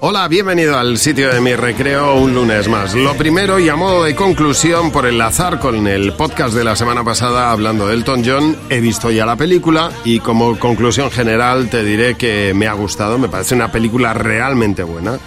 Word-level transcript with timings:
Hola, 0.00 0.28
bienvenido 0.28 0.78
al 0.78 0.96
sitio 0.96 1.34
de 1.34 1.40
mi 1.40 1.56
recreo 1.56 2.14
un 2.14 2.32
lunes 2.32 2.68
más. 2.68 2.94
Lo 2.94 3.16
primero 3.16 3.58
y 3.58 3.68
a 3.68 3.74
modo 3.74 4.04
de 4.04 4.14
conclusión, 4.14 4.92
por 4.92 5.06
enlazar 5.06 5.58
con 5.58 5.88
el 5.88 6.12
podcast 6.12 6.54
de 6.54 6.62
la 6.62 6.76
semana 6.76 7.02
pasada 7.02 7.50
hablando 7.50 7.88
de 7.88 7.94
Elton 7.94 8.22
John, 8.24 8.56
he 8.70 8.78
visto 8.78 9.10
ya 9.10 9.26
la 9.26 9.34
película 9.34 9.90
y 10.04 10.20
como 10.20 10.56
conclusión 10.56 11.10
general 11.10 11.68
te 11.68 11.82
diré 11.82 12.14
que 12.14 12.52
me 12.54 12.68
ha 12.68 12.74
gustado, 12.74 13.18
me 13.18 13.28
parece 13.28 13.56
una 13.56 13.72
película 13.72 14.14
realmente 14.14 14.84
buena. 14.84 15.18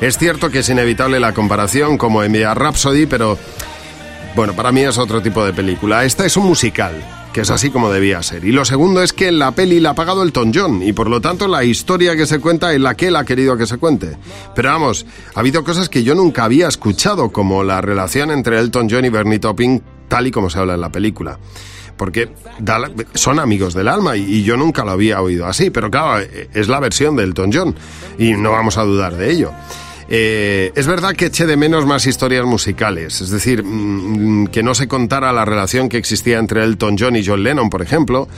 Es 0.00 0.16
cierto 0.16 0.48
que 0.48 0.60
es 0.60 0.68
inevitable 0.70 1.20
la 1.20 1.34
comparación 1.34 1.98
como 1.98 2.22
en 2.22 2.34
Rhapsody, 2.34 3.04
pero 3.04 3.38
bueno, 4.34 4.54
para 4.54 4.72
mí 4.72 4.80
es 4.80 4.96
otro 4.96 5.20
tipo 5.20 5.44
de 5.44 5.52
película. 5.52 6.02
Esta 6.02 6.24
es 6.24 6.34
un 6.38 6.46
musical 6.46 7.23
que 7.34 7.40
es 7.40 7.50
así 7.50 7.70
como 7.70 7.90
debía 7.90 8.22
ser. 8.22 8.44
Y 8.44 8.52
lo 8.52 8.64
segundo 8.64 9.02
es 9.02 9.12
que 9.12 9.32
la 9.32 9.50
peli 9.50 9.80
la 9.80 9.90
ha 9.90 9.94
pagado 9.94 10.22
Elton 10.22 10.52
John 10.54 10.82
y 10.84 10.92
por 10.92 11.10
lo 11.10 11.20
tanto 11.20 11.48
la 11.48 11.64
historia 11.64 12.14
que 12.14 12.26
se 12.26 12.38
cuenta 12.38 12.72
es 12.72 12.80
la 12.80 12.94
que 12.94 13.08
él 13.08 13.16
ha 13.16 13.24
querido 13.24 13.56
que 13.56 13.66
se 13.66 13.76
cuente. 13.76 14.16
Pero 14.54 14.70
vamos, 14.70 15.04
ha 15.34 15.40
habido 15.40 15.64
cosas 15.64 15.88
que 15.88 16.04
yo 16.04 16.14
nunca 16.14 16.44
había 16.44 16.68
escuchado, 16.68 17.32
como 17.32 17.64
la 17.64 17.80
relación 17.80 18.30
entre 18.30 18.60
Elton 18.60 18.86
John 18.88 19.04
y 19.04 19.08
Bernie 19.08 19.40
Topping, 19.40 19.82
tal 20.06 20.28
y 20.28 20.30
como 20.30 20.48
se 20.48 20.60
habla 20.60 20.74
en 20.74 20.80
la 20.80 20.92
película 20.92 21.38
porque 21.96 22.28
son 23.14 23.38
amigos 23.38 23.72
del 23.72 23.86
alma 23.86 24.16
y, 24.16 24.42
yo 24.42 24.56
nunca 24.56 24.84
lo 24.84 24.90
había 24.90 25.20
oído 25.20 25.46
así, 25.46 25.70
pero 25.70 25.92
claro, 25.92 26.26
es 26.52 26.66
la 26.66 26.80
versión 26.80 27.14
de 27.14 27.22
Elton 27.22 27.52
John 27.52 27.74
y 28.18 28.32
no 28.32 28.50
vamos 28.50 28.78
a 28.78 28.82
dudar 28.82 29.16
de 29.16 29.30
ello. 29.30 29.52
Eh, 30.08 30.72
es 30.74 30.86
verdad 30.86 31.14
que 31.14 31.26
eché 31.26 31.46
de 31.46 31.56
menos 31.56 31.86
más 31.86 32.06
historias 32.06 32.44
musicales, 32.44 33.20
es 33.20 33.30
decir, 33.30 33.62
mm, 33.64 34.48
que 34.48 34.62
no 34.62 34.74
se 34.74 34.88
contara 34.88 35.32
la 35.32 35.44
relación 35.44 35.88
que 35.88 35.96
existía 35.96 36.38
entre 36.38 36.62
Elton 36.64 36.96
John 36.98 37.16
y 37.16 37.24
John 37.24 37.42
Lennon, 37.42 37.70
por 37.70 37.82
ejemplo, 37.82 38.28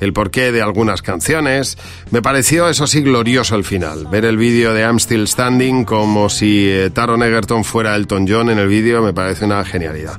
el 0.00 0.12
porqué 0.12 0.52
de 0.52 0.62
algunas 0.62 1.02
canciones. 1.02 1.78
Me 2.10 2.22
pareció, 2.22 2.68
eso 2.68 2.86
sí, 2.86 3.02
glorioso 3.02 3.56
el 3.56 3.64
final. 3.64 4.06
Ver 4.06 4.24
el 4.24 4.36
vídeo 4.36 4.72
de 4.72 4.82
I'm 4.82 4.98
Still 4.98 5.26
Standing 5.26 5.84
como 5.84 6.28
si 6.28 6.68
eh, 6.68 6.90
Taron 6.90 7.22
Egerton 7.22 7.64
fuera 7.64 7.96
Elton 7.96 8.26
John 8.28 8.50
en 8.50 8.58
el 8.58 8.68
vídeo 8.68 9.02
me 9.02 9.12
parece 9.12 9.44
una 9.44 9.64
genialidad. 9.64 10.16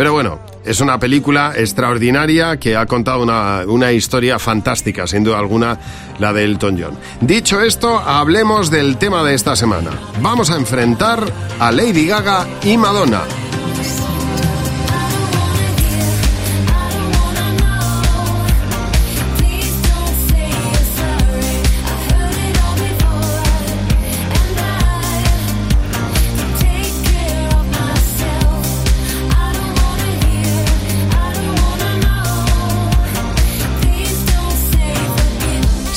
Pero 0.00 0.14
bueno, 0.14 0.38
es 0.64 0.80
una 0.80 0.98
película 0.98 1.52
extraordinaria 1.54 2.56
que 2.56 2.74
ha 2.74 2.86
contado 2.86 3.22
una, 3.22 3.64
una, 3.66 3.92
historia 3.92 4.38
fantástica, 4.38 5.06
sin 5.06 5.24
duda 5.24 5.38
alguna, 5.38 5.78
la 6.18 6.32
de 6.32 6.42
Elton 6.42 6.78
John. 6.80 6.96
Dicho 7.20 7.60
esto, 7.60 7.98
hablemos 7.98 8.70
del 8.70 8.96
tema 8.96 9.22
de 9.22 9.34
esta 9.34 9.56
semana. 9.56 9.90
Vamos 10.22 10.50
a 10.50 10.56
enfrentar 10.56 11.30
a 11.58 11.70
Lady 11.70 12.06
Gaga 12.06 12.46
y 12.62 12.78
Madonna. 12.78 13.24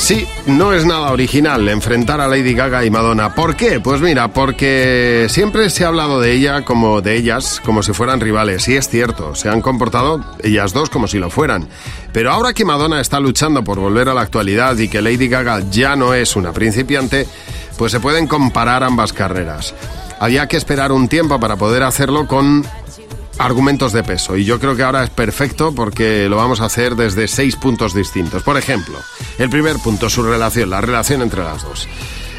Sí, 0.04 0.28
no 0.44 0.74
es 0.74 0.84
nada 0.84 1.12
original 1.12 1.66
enfrentar 1.66 2.20
a 2.20 2.28
Lady 2.28 2.52
Gaga 2.52 2.84
y 2.84 2.90
Madonna. 2.90 3.34
¿Por 3.34 3.56
qué? 3.56 3.80
Pues 3.80 4.02
mira, 4.02 4.28
porque 4.28 5.28
siempre 5.30 5.70
se 5.70 5.82
ha 5.82 5.88
hablado 5.88 6.20
de 6.20 6.32
ella 6.32 6.62
como 6.62 7.00
de 7.00 7.16
ellas 7.16 7.62
como 7.64 7.82
si 7.82 7.94
fueran 7.94 8.20
rivales 8.20 8.68
y 8.68 8.76
es 8.76 8.86
cierto, 8.86 9.34
se 9.34 9.48
han 9.48 9.62
comportado 9.62 10.22
ellas 10.42 10.74
dos 10.74 10.90
como 10.90 11.08
si 11.08 11.18
lo 11.18 11.30
fueran. 11.30 11.70
Pero 12.12 12.30
ahora 12.30 12.52
que 12.52 12.66
Madonna 12.66 13.00
está 13.00 13.18
luchando 13.18 13.64
por 13.64 13.80
volver 13.80 14.10
a 14.10 14.14
la 14.14 14.20
actualidad 14.20 14.76
y 14.76 14.88
que 14.88 15.00
Lady 15.00 15.26
Gaga 15.26 15.62
ya 15.70 15.96
no 15.96 16.12
es 16.12 16.36
una 16.36 16.52
principiante, 16.52 17.26
pues 17.78 17.90
se 17.90 17.98
pueden 17.98 18.26
comparar 18.26 18.84
ambas 18.84 19.14
carreras. 19.14 19.74
Había 20.20 20.48
que 20.48 20.58
esperar 20.58 20.92
un 20.92 21.08
tiempo 21.08 21.40
para 21.40 21.56
poder 21.56 21.82
hacerlo 21.82 22.26
con 22.26 22.62
argumentos 23.38 23.92
de 23.92 24.02
peso. 24.02 24.36
Y 24.36 24.44
yo 24.44 24.58
creo 24.60 24.76
que 24.76 24.82
ahora 24.82 25.04
es 25.04 25.10
perfecto 25.10 25.74
porque 25.74 26.28
lo 26.28 26.36
vamos 26.36 26.60
a 26.60 26.66
hacer 26.66 26.96
desde 26.96 27.28
seis 27.28 27.56
puntos 27.56 27.94
distintos. 27.94 28.42
Por 28.42 28.56
ejemplo, 28.56 28.98
el 29.38 29.50
primer 29.50 29.76
punto, 29.78 30.08
su 30.10 30.22
relación, 30.22 30.70
la 30.70 30.80
relación 30.80 31.22
entre 31.22 31.42
las 31.42 31.62
dos. 31.62 31.88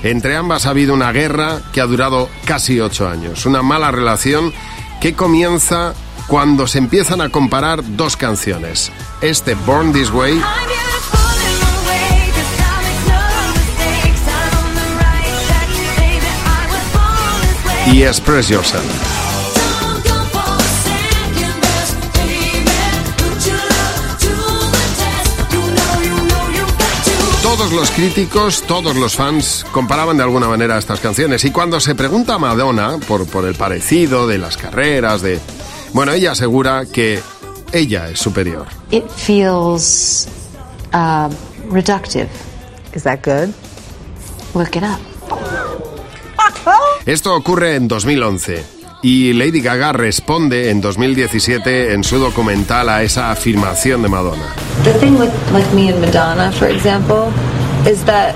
Entre 0.03 0.35
ambas 0.35 0.65
ha 0.65 0.69
habido 0.69 0.93
una 0.93 1.11
guerra 1.11 1.61
que 1.73 1.81
ha 1.81 1.85
durado 1.85 2.29
casi 2.45 2.79
ocho 2.79 3.09
años. 3.09 3.45
Una 3.45 3.61
mala 3.61 3.91
relación 3.91 4.53
que 5.01 5.13
comienza 5.13 5.93
cuando 6.27 6.67
se 6.67 6.77
empiezan 6.77 7.21
a 7.21 7.29
comparar 7.29 7.83
dos 7.95 8.17
canciones. 8.17 8.91
Este 9.21 9.55
Born 9.55 9.93
This 9.93 10.11
Way 10.11 10.41
y 17.91 18.03
Express 18.03 18.49
Yourself. 18.49 19.34
Todos 27.57 27.71
los 27.71 27.89
críticos, 27.91 28.63
todos 28.63 28.97
los 28.97 29.15
fans 29.15 29.65
comparaban 29.71 30.17
de 30.17 30.23
alguna 30.23 30.49
manera 30.49 30.77
estas 30.77 30.99
canciones 30.99 31.45
y 31.45 31.51
cuando 31.51 31.79
se 31.79 31.95
pregunta 31.95 32.33
a 32.33 32.37
Madonna 32.37 32.97
por, 33.07 33.25
por 33.27 33.45
el 33.45 33.55
parecido 33.55 34.27
de 34.27 34.37
las 34.37 34.57
carreras, 34.57 35.21
de... 35.21 35.39
Bueno, 35.93 36.11
ella 36.11 36.33
asegura 36.33 36.83
que 36.85 37.21
ella 37.71 38.09
es 38.09 38.19
superior. 38.19 38.65
It 38.91 39.09
feels 39.09 40.27
uh, 40.93 41.29
reductive. 41.71 42.27
Is 42.93 43.03
that 43.03 43.19
good? 43.23 43.53
Look 44.53 44.75
it 44.75 44.83
up. 44.83 44.99
Esto 47.05 47.33
ocurre 47.33 47.75
en 47.75 47.87
2011 47.87 48.65
y 49.01 49.33
Lady 49.33 49.61
Gaga 49.61 49.93
responde 49.93 50.71
en 50.71 50.81
2017 50.81 51.93
en 51.93 52.03
su 52.03 52.17
documental 52.17 52.89
a 52.89 53.03
esa 53.03 53.31
afirmación 53.31 54.01
de 54.01 54.09
Madonna. 54.09 54.53
The 54.83 54.93
thing 54.95 55.17
with 55.17 55.29
like 55.53 55.71
me 55.73 55.89
and 55.89 56.01
Madonna, 56.01 56.51
for 56.51 56.67
example, 56.69 57.31
is 57.85 58.03
that 58.05 58.35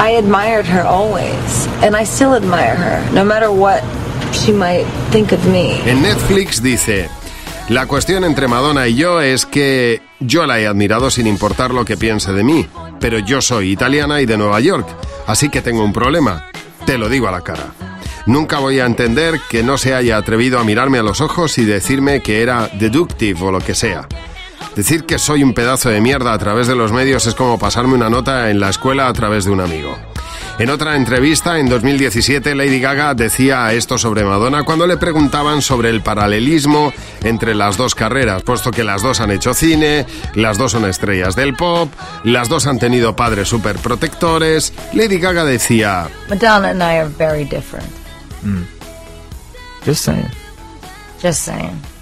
I 0.00 0.16
admired 0.16 0.66
her 0.66 0.82
always, 0.82 1.68
and 1.82 1.94
I 1.94 2.04
still 2.04 2.34
admire 2.34 2.74
her, 2.74 3.14
no 3.14 3.24
matter 3.24 3.50
what 3.50 3.82
she 4.32 4.52
might 4.52 4.84
think 5.10 5.32
of 5.32 5.44
me. 5.46 5.80
En 5.88 6.02
Netflix 6.02 6.60
dice. 6.62 7.08
La 7.70 7.86
cuestión 7.86 8.24
entre 8.24 8.46
Madonna 8.46 8.86
y 8.88 8.94
yo 8.94 9.22
es 9.22 9.46
que 9.46 10.02
yo 10.20 10.44
la 10.44 10.60
he 10.60 10.66
admirado 10.66 11.10
sin 11.10 11.26
importar 11.26 11.72
lo 11.72 11.86
que 11.86 11.96
piense 11.96 12.32
de 12.34 12.44
mí, 12.44 12.66
pero 13.00 13.18
yo 13.18 13.40
soy 13.40 13.72
italiana 13.72 14.20
y 14.20 14.26
de 14.26 14.36
Nueva 14.36 14.60
York, 14.60 14.86
así 15.26 15.48
que 15.48 15.62
tengo 15.62 15.82
un 15.82 15.92
problema. 15.94 16.50
Te 16.84 16.98
lo 16.98 17.08
digo 17.08 17.26
a 17.26 17.30
la 17.30 17.40
cara. 17.40 17.72
Nunca 18.26 18.58
voy 18.58 18.80
a 18.80 18.86
entender 18.86 19.40
que 19.48 19.62
no 19.62 19.78
se 19.78 19.94
haya 19.94 20.18
atrevido 20.18 20.58
a 20.58 20.64
mirarme 20.64 20.98
a 20.98 21.02
los 21.02 21.22
ojos 21.22 21.56
y 21.56 21.64
decirme 21.64 22.20
que 22.20 22.42
era 22.42 22.68
deductive 22.74 23.42
o 23.42 23.50
lo 23.50 23.60
que 23.60 23.74
sea. 23.74 24.08
Decir 24.76 25.04
que 25.04 25.18
soy 25.18 25.42
un 25.42 25.54
pedazo 25.54 25.88
de 25.88 26.00
mierda 26.00 26.32
a 26.32 26.38
través 26.38 26.66
de 26.66 26.74
los 26.74 26.92
medios 26.92 27.26
es 27.26 27.34
como 27.34 27.58
pasarme 27.58 27.94
una 27.94 28.10
nota 28.10 28.50
en 28.50 28.58
la 28.58 28.70
escuela 28.70 29.06
a 29.08 29.12
través 29.12 29.44
de 29.44 29.52
un 29.52 29.60
amigo. 29.60 29.96
En 30.58 30.70
otra 30.70 30.94
entrevista, 30.94 31.58
en 31.58 31.68
2017, 31.68 32.54
Lady 32.54 32.78
Gaga 32.78 33.14
decía 33.14 33.72
esto 33.72 33.98
sobre 33.98 34.24
Madonna 34.24 34.62
cuando 34.62 34.86
le 34.86 34.96
preguntaban 34.96 35.62
sobre 35.62 35.90
el 35.90 36.00
paralelismo 36.00 36.92
entre 37.24 37.56
las 37.56 37.76
dos 37.76 37.96
carreras, 37.96 38.42
puesto 38.42 38.70
que 38.70 38.84
las 38.84 39.02
dos 39.02 39.20
han 39.20 39.32
hecho 39.32 39.52
cine, 39.52 40.06
las 40.34 40.56
dos 40.56 40.72
son 40.72 40.84
estrellas 40.84 41.34
del 41.34 41.54
pop, 41.54 41.92
las 42.22 42.48
dos 42.48 42.68
han 42.68 42.78
tenido 42.78 43.16
padres 43.16 43.48
super 43.48 43.78
protectores. 43.78 44.72
Lady 44.92 45.18
Gaga 45.18 45.44
decía... 45.44 46.08
Madonna 46.28 46.70
and 46.70 46.82
I 46.82 46.98
are 46.98 47.10
very 47.18 47.44
different. 47.44 47.88
Mm. 48.44 48.62
Just 49.84 50.04
saying. 50.04 50.30
Just 51.20 51.44
saying. 51.44 51.93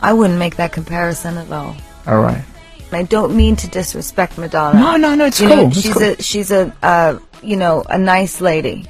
I 0.00 0.12
wouldn't 0.12 0.38
make 0.38 0.56
that 0.56 0.72
comparison 0.72 1.38
at 1.38 1.50
all. 1.50 1.76
All 2.06 2.20
right. 2.20 2.44
I 2.92 3.02
don't 3.02 3.36
mean 3.36 3.56
to 3.56 3.68
disrespect 3.68 4.38
Madonna. 4.38 4.78
No, 4.78 4.96
no, 4.96 5.14
no, 5.14 5.26
it's 5.26 5.40
you 5.40 5.48
cool. 5.48 5.56
Know, 5.56 5.66
it's 5.68 5.80
she's 5.80 5.92
cool. 5.92 6.02
a 6.02 6.22
she's 6.22 6.50
a 6.50 6.76
uh, 6.82 7.18
you 7.42 7.56
know 7.56 7.82
a 7.88 7.98
nice 7.98 8.40
lady, 8.40 8.86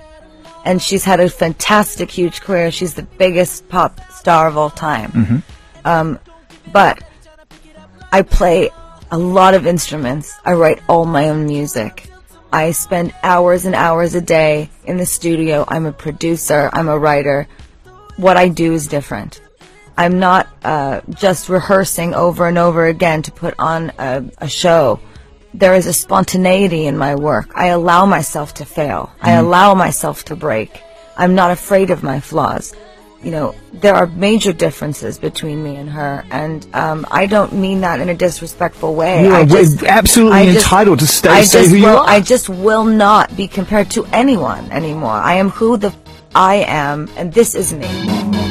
and 0.64 0.80
she's 0.80 1.04
had 1.04 1.18
a 1.20 1.28
fantastic, 1.28 2.10
huge 2.10 2.40
career. 2.42 2.70
She's 2.70 2.94
the 2.94 3.02
biggest 3.02 3.68
pop 3.68 4.00
star 4.12 4.48
of 4.48 4.56
all 4.56 4.70
time. 4.70 5.10
Mm-hmm. 5.12 5.36
Um, 5.84 6.18
but 6.72 7.02
I 8.12 8.22
play 8.22 8.70
a 9.10 9.18
lot 9.18 9.54
of 9.54 9.66
instruments. 9.66 10.32
I 10.44 10.52
write 10.52 10.82
all 10.88 11.06
my 11.06 11.28
own 11.30 11.46
music. 11.46 12.10
I 12.52 12.72
spend 12.72 13.14
hours 13.22 13.64
and 13.64 13.74
hours 13.74 14.14
a 14.14 14.20
day 14.20 14.70
in 14.84 14.98
the 14.98 15.06
studio. 15.06 15.64
I'm 15.68 15.86
a 15.86 15.92
producer. 15.92 16.70
I'm 16.72 16.88
a 16.88 16.98
writer. 16.98 17.48
What 18.16 18.36
I 18.36 18.48
do 18.48 18.72
is 18.72 18.86
different. 18.86 19.40
I'm 19.96 20.18
not 20.18 20.48
uh, 20.62 21.00
just 21.10 21.48
rehearsing 21.48 22.14
over 22.14 22.46
and 22.46 22.58
over 22.58 22.86
again 22.86 23.22
to 23.22 23.32
put 23.32 23.54
on 23.58 23.92
a, 23.98 24.24
a, 24.38 24.48
show. 24.48 25.00
There 25.54 25.74
is 25.74 25.86
a 25.86 25.92
spontaneity 25.92 26.86
in 26.86 26.98
my 26.98 27.14
work. 27.14 27.50
I 27.54 27.68
allow 27.68 28.04
myself 28.04 28.54
to 28.54 28.66
fail. 28.66 29.10
Mm. 29.20 29.28
I 29.28 29.32
allow 29.32 29.74
myself 29.74 30.24
to 30.26 30.36
break. 30.36 30.82
I'm 31.16 31.34
not 31.34 31.50
afraid 31.50 31.90
of 31.90 32.02
my 32.02 32.20
flaws. 32.20 32.74
you 33.22 33.30
know, 33.30 33.54
there 33.72 33.94
are 33.94 34.06
major 34.08 34.52
differences 34.52 35.18
between 35.18 35.64
me 35.64 35.76
and 35.76 35.88
her, 35.88 36.24
and 36.30 36.66
um, 36.74 37.06
I 37.10 37.24
don't 37.26 37.54
mean 37.54 37.80
that 37.80 37.98
in 38.00 38.10
a 38.10 38.14
disrespectful 38.14 38.94
way. 38.94 39.24
You 39.24 39.32
are 39.32 39.40
I 39.40 39.44
just, 39.46 39.82
absolutely 39.82 40.38
I 40.38 40.44
just- 40.44 40.66
entitled 40.66 40.98
to 40.98 41.06
stay, 41.06 41.30
I 41.30 41.44
who 41.44 41.76
you 41.76 41.84
will, 41.84 41.96
are. 41.96 42.08
I 42.08 42.20
just 42.20 42.50
will 42.50 42.84
not 42.84 43.34
be 43.34 43.48
compared 43.48 43.90
to 43.92 44.04
anyone 44.12 44.70
anymore. 44.70 45.12
I 45.12 45.34
am 45.36 45.48
who 45.48 45.78
the 45.78 45.94
I 46.34 46.56
am, 46.68 47.08
and 47.16 47.32
this 47.32 47.54
is 47.54 47.72
me. 47.72 48.45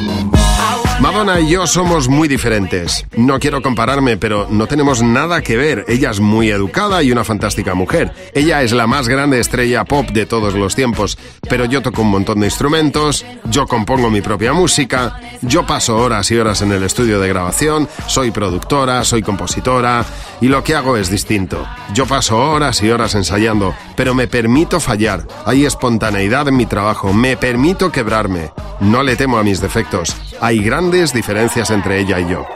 Madonna 1.00 1.40
y 1.40 1.50
yo 1.50 1.66
somos 1.66 2.08
muy 2.08 2.26
diferentes. 2.26 3.04
No 3.16 3.38
quiero 3.38 3.60
compararme, 3.60 4.16
pero 4.16 4.48
no 4.50 4.66
tenemos 4.66 5.02
nada 5.02 5.42
que 5.42 5.56
ver. 5.56 5.84
Ella 5.88 6.10
es 6.10 6.20
muy 6.20 6.50
educada 6.50 7.02
y 7.02 7.12
una 7.12 7.22
fantástica 7.22 7.74
mujer. 7.74 8.12
Ella 8.34 8.62
es 8.62 8.72
la 8.72 8.86
más 8.86 9.06
grande 9.06 9.38
estrella 9.38 9.84
pop 9.84 10.08
de 10.08 10.24
todos 10.24 10.54
los 10.54 10.74
tiempos. 10.74 11.18
Pero 11.48 11.66
yo 11.66 11.82
toco 11.82 12.00
un 12.00 12.10
montón 12.10 12.40
de 12.40 12.46
instrumentos, 12.46 13.26
yo 13.44 13.66
compongo 13.66 14.10
mi 14.10 14.22
propia 14.22 14.54
música, 14.54 15.20
yo 15.42 15.66
paso 15.66 15.98
horas 15.98 16.30
y 16.30 16.38
horas 16.38 16.62
en 16.62 16.72
el 16.72 16.82
estudio 16.82 17.20
de 17.20 17.28
grabación, 17.28 17.88
soy 18.06 18.30
productora, 18.30 19.04
soy 19.04 19.22
compositora 19.22 20.04
y 20.40 20.48
lo 20.48 20.64
que 20.64 20.74
hago 20.74 20.96
es 20.96 21.10
distinto. 21.10 21.66
Yo 21.92 22.06
paso 22.06 22.38
horas 22.38 22.82
y 22.82 22.90
horas 22.90 23.14
ensayando, 23.14 23.74
pero 23.96 24.14
me 24.14 24.28
permito 24.28 24.80
fallar. 24.80 25.26
Hay 25.44 25.66
espontaneidad 25.66 26.48
en 26.48 26.56
mi 26.56 26.64
trabajo, 26.64 27.12
me 27.12 27.36
permito 27.36 27.92
quebrarme. 27.92 28.50
No 28.80 29.02
le 29.02 29.16
temo 29.16 29.38
a 29.38 29.42
mis 29.42 29.60
defectos. 29.60 30.16
Hay 30.40 30.60
grandes 30.90 31.12
diferencias 31.12 31.70
entre 31.70 31.98
ella 31.98 32.20
y 32.20 32.28
yo. 32.28 32.46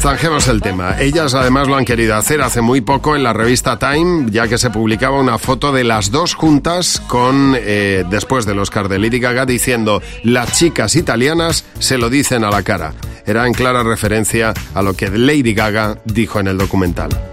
Zanjemos 0.00 0.48
el 0.48 0.62
tema. 0.62 0.98
Ellas 0.98 1.34
además 1.34 1.68
lo 1.68 1.76
han 1.76 1.84
querido 1.84 2.16
hacer 2.16 2.40
hace 2.40 2.62
muy 2.62 2.80
poco 2.80 3.16
en 3.16 3.22
la 3.22 3.34
revista 3.34 3.78
Time, 3.78 4.30
ya 4.30 4.48
que 4.48 4.56
se 4.56 4.70
publicaba 4.70 5.20
una 5.20 5.36
foto 5.36 5.72
de 5.72 5.84
las 5.84 6.10
dos 6.10 6.32
juntas 6.32 7.02
con, 7.06 7.54
eh, 7.54 8.04
después 8.08 8.46
del 8.46 8.60
Oscar 8.60 8.88
de 8.88 8.98
Lady 8.98 9.20
Gaga, 9.20 9.44
diciendo 9.44 10.00
las 10.24 10.52
chicas 10.52 10.96
italianas 10.96 11.66
se 11.78 11.98
lo 11.98 12.08
dicen 12.08 12.44
a 12.44 12.50
la 12.50 12.62
cara. 12.62 12.94
Era 13.26 13.46
en 13.46 13.52
clara 13.52 13.82
referencia 13.82 14.54
a 14.72 14.80
lo 14.80 14.94
que 14.94 15.10
Lady 15.10 15.52
Gaga 15.52 15.98
dijo 16.06 16.40
en 16.40 16.48
el 16.48 16.56
documental. 16.56 17.29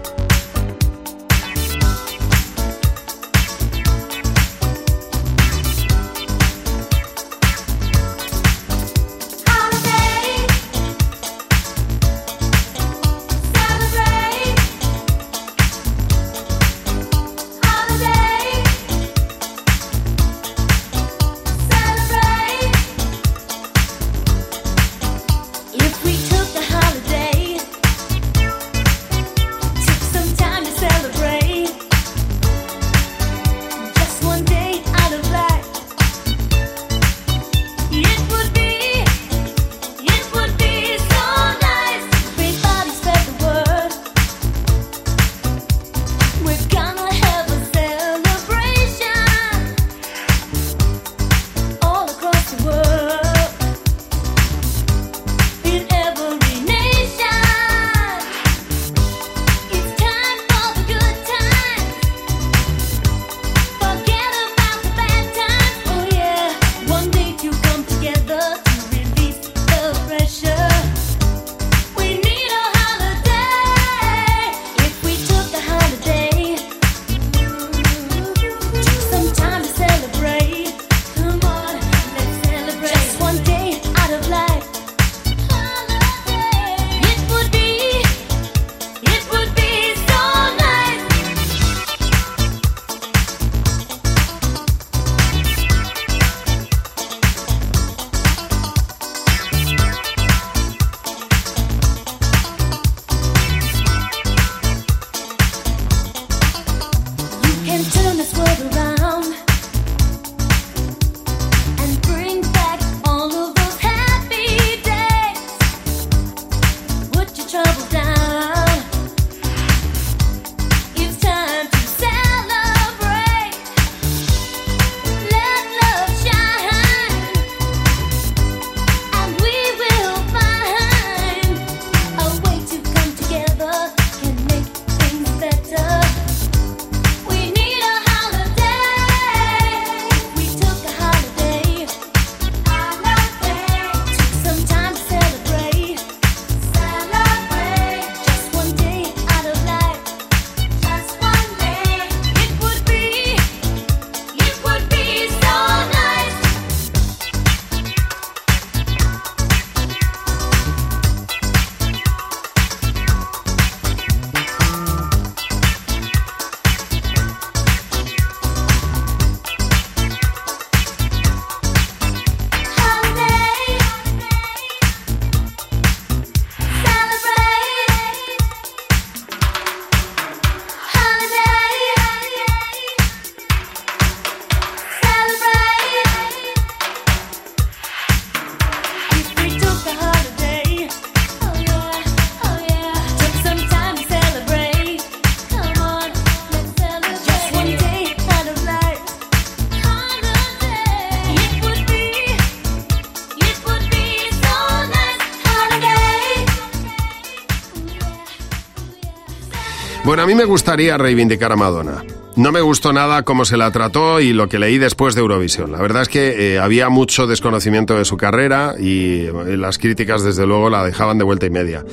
Bueno, 210.08 210.22
a 210.22 210.26
mí 210.26 210.34
me 210.34 210.46
gustaría 210.46 210.96
reivindicar 210.96 211.52
a 211.52 211.56
Madonna. 211.56 212.02
No 212.34 212.50
me 212.50 212.62
gustó 212.62 212.94
nada 212.94 213.24
cómo 213.24 213.44
se 213.44 213.58
la 213.58 213.70
trató 213.72 214.20
y 214.20 214.32
lo 214.32 214.48
que 214.48 214.58
leí 214.58 214.78
después 214.78 215.14
de 215.14 215.20
Eurovisión. 215.20 215.70
La 215.70 215.82
verdad 215.82 216.00
es 216.00 216.08
que 216.08 216.54
eh, 216.54 216.58
había 216.58 216.88
mucho 216.88 217.26
desconocimiento 217.26 217.94
de 217.94 218.06
su 218.06 218.16
carrera 218.16 218.74
y 218.80 219.26
eh, 219.26 219.58
las 219.58 219.76
críticas 219.76 220.22
desde 220.22 220.46
luego 220.46 220.70
la 220.70 220.82
dejaban 220.82 221.18
de 221.18 221.24
vuelta 221.24 221.44
y 221.44 221.50
media. 221.50 221.84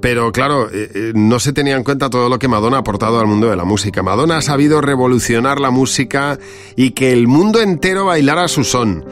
Pero 0.00 0.32
claro, 0.32 0.70
eh, 0.72 1.12
no 1.14 1.38
se 1.40 1.52
tenía 1.52 1.76
en 1.76 1.84
cuenta 1.84 2.08
todo 2.08 2.30
lo 2.30 2.38
que 2.38 2.48
Madonna 2.48 2.78
ha 2.78 2.80
aportado 2.80 3.20
al 3.20 3.26
mundo 3.26 3.50
de 3.50 3.56
la 3.56 3.66
música. 3.66 4.02
Madonna 4.02 4.38
ha 4.38 4.42
sabido 4.42 4.80
revolucionar 4.80 5.60
la 5.60 5.70
música 5.70 6.38
y 6.74 6.92
que 6.92 7.12
el 7.12 7.28
mundo 7.28 7.60
entero 7.60 8.06
bailara 8.06 8.48
su 8.48 8.64
son. 8.64 9.04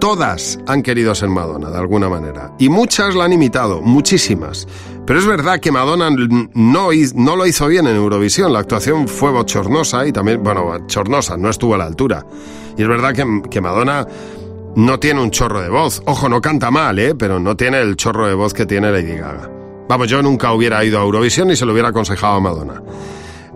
Todas 0.00 0.58
han 0.66 0.82
querido 0.82 1.14
ser 1.14 1.28
Madonna, 1.28 1.70
de 1.70 1.78
alguna 1.78 2.08
manera. 2.08 2.52
Y 2.58 2.68
muchas 2.68 3.14
la 3.16 3.24
han 3.24 3.32
imitado, 3.32 3.80
muchísimas. 3.82 4.68
Pero 5.04 5.18
es 5.18 5.26
verdad 5.26 5.58
que 5.58 5.72
Madonna 5.72 6.08
no, 6.54 6.90
no 7.14 7.36
lo 7.36 7.46
hizo 7.46 7.66
bien 7.66 7.86
en 7.86 7.96
Eurovisión. 7.96 8.52
La 8.52 8.60
actuación 8.60 9.08
fue 9.08 9.32
bochornosa 9.32 10.06
y 10.06 10.12
también, 10.12 10.42
bueno, 10.42 10.64
bochornosa, 10.64 11.36
no 11.36 11.50
estuvo 11.50 11.74
a 11.74 11.78
la 11.78 11.86
altura. 11.86 12.24
Y 12.76 12.82
es 12.82 12.88
verdad 12.88 13.12
que, 13.12 13.42
que 13.50 13.60
Madonna 13.60 14.06
no 14.76 15.00
tiene 15.00 15.20
un 15.20 15.30
chorro 15.30 15.60
de 15.60 15.68
voz. 15.68 16.00
Ojo, 16.06 16.28
no 16.28 16.40
canta 16.40 16.70
mal, 16.70 16.98
¿eh? 17.00 17.14
Pero 17.16 17.40
no 17.40 17.56
tiene 17.56 17.80
el 17.80 17.96
chorro 17.96 18.28
de 18.28 18.34
voz 18.34 18.54
que 18.54 18.66
tiene 18.66 18.92
Lady 18.92 19.16
Gaga. 19.16 19.50
Vamos, 19.88 20.08
yo 20.08 20.22
nunca 20.22 20.52
hubiera 20.52 20.84
ido 20.84 21.00
a 21.00 21.02
Eurovisión 21.02 21.50
y 21.50 21.56
se 21.56 21.66
lo 21.66 21.72
hubiera 21.72 21.88
aconsejado 21.88 22.34
a 22.34 22.40
Madonna. 22.40 22.82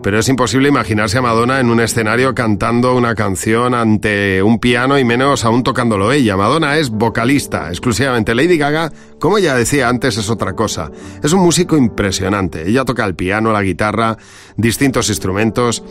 Pero 0.03 0.19
es 0.19 0.29
imposible 0.29 0.69
imaginarse 0.69 1.19
a 1.19 1.23
Madonna 1.23 1.61
en 1.61 1.71
un 1.71 1.79
escenario 1.79 2.35
cantando 2.35 2.97
una 2.97 3.15
canción 3.15 3.73
ante 3.73 4.43
un 4.43 4.59
piano 4.59 4.99
y 4.99 5.05
menos 5.05 5.45
aún 5.45 5.63
tocándolo 5.63 6.11
ella. 6.11 6.37
Madonna 6.37 6.77
es 6.77 6.91
vocalista 6.91 7.69
exclusivamente. 7.69 8.35
Lady 8.35 8.59
Gaga, 8.59 8.91
como 9.21 9.39
ya 9.39 9.55
decía 9.55 9.89
antes, 9.89 10.17
es 10.17 10.29
otra 10.29 10.55
cosa. 10.55 10.91
Es 11.23 11.33
un 11.33 11.41
músico 11.41 11.77
impresionante. 11.77 12.69
Ella 12.69 12.85
toca 12.85 13.05
el 13.05 13.15
piano, 13.15 13.53
la 13.53 13.63
guitarra, 13.63 14.17
distintos 14.57 15.09
instrumentos. 15.09 15.85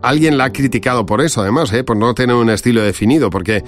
Alguien 0.00 0.38
la 0.38 0.44
ha 0.44 0.52
criticado 0.52 1.04
por 1.04 1.20
eso, 1.20 1.42
además, 1.42 1.70
¿eh? 1.74 1.84
por 1.84 1.98
no 1.98 2.14
tener 2.14 2.36
un 2.36 2.48
estilo 2.48 2.82
definido, 2.82 3.28
porque 3.28 3.62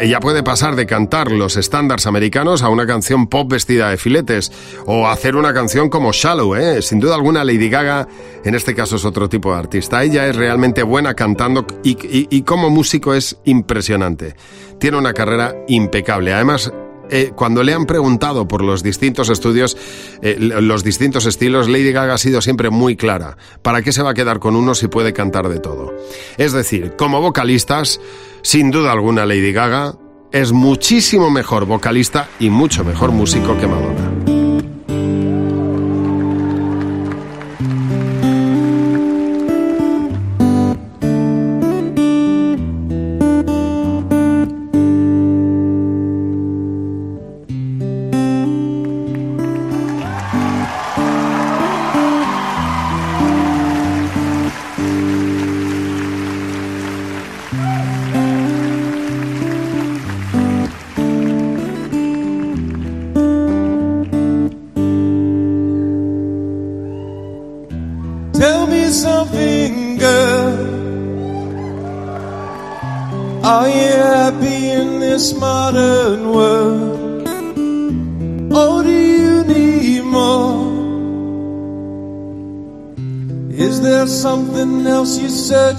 ella 0.00 0.20
puede 0.20 0.42
pasar 0.42 0.76
de 0.76 0.86
cantar 0.86 1.30
los 1.30 1.56
estándares 1.56 2.06
americanos 2.06 2.62
a 2.62 2.68
una 2.68 2.86
canción 2.86 3.26
pop 3.28 3.50
vestida 3.50 3.90
de 3.90 3.96
filetes, 3.96 4.50
o 4.86 5.06
hacer 5.08 5.36
una 5.36 5.52
canción 5.54 5.88
como 5.88 6.12
Shallow, 6.12 6.54
¿eh? 6.56 6.82
Sin 6.82 7.00
duda 7.00 7.14
alguna, 7.14 7.44
Lady 7.44 7.68
Gaga, 7.68 8.08
en 8.44 8.54
este 8.54 8.74
caso, 8.74 8.96
es 8.96 9.04
otro 9.04 9.28
tipo 9.28 9.52
de 9.52 9.58
artista. 9.58 10.02
Ella 10.02 10.26
es 10.26 10.36
realmente 10.36 10.82
buena 10.82 11.14
cantando 11.14 11.66
y, 11.84 11.90
y- 11.90 12.26
y 12.30 12.42
como 12.42 12.70
músico 12.70 13.14
es 13.14 13.36
impresionante. 13.44 14.34
Tiene 14.78 14.96
una 14.98 15.12
carrera 15.12 15.54
impecable. 15.68 16.32
Además, 16.32 16.72
eh, 17.10 17.32
cuando 17.34 17.62
le 17.62 17.74
han 17.74 17.86
preguntado 17.86 18.46
por 18.48 18.62
los 18.62 18.82
distintos 18.82 19.28
estudios, 19.28 19.76
eh, 20.22 20.36
los 20.38 20.84
distintos 20.84 21.26
estilos, 21.26 21.68
Lady 21.68 21.92
Gaga 21.92 22.14
ha 22.14 22.18
sido 22.18 22.40
siempre 22.40 22.70
muy 22.70 22.96
clara. 22.96 23.36
¿Para 23.62 23.82
qué 23.82 23.92
se 23.92 24.02
va 24.02 24.10
a 24.10 24.14
quedar 24.14 24.38
con 24.38 24.56
uno 24.56 24.74
si 24.74 24.88
puede 24.88 25.12
cantar 25.12 25.48
de 25.48 25.58
todo? 25.58 25.94
Es 26.38 26.52
decir, 26.52 26.94
como 26.96 27.20
vocalistas, 27.20 28.00
sin 28.42 28.70
duda 28.70 28.92
alguna 28.92 29.26
Lady 29.26 29.52
Gaga 29.52 29.94
es 30.32 30.52
muchísimo 30.52 31.30
mejor 31.30 31.66
vocalista 31.66 32.28
y 32.38 32.50
mucho 32.50 32.84
mejor 32.84 33.10
músico 33.10 33.58
que 33.58 33.66
Madonna. 33.66 34.09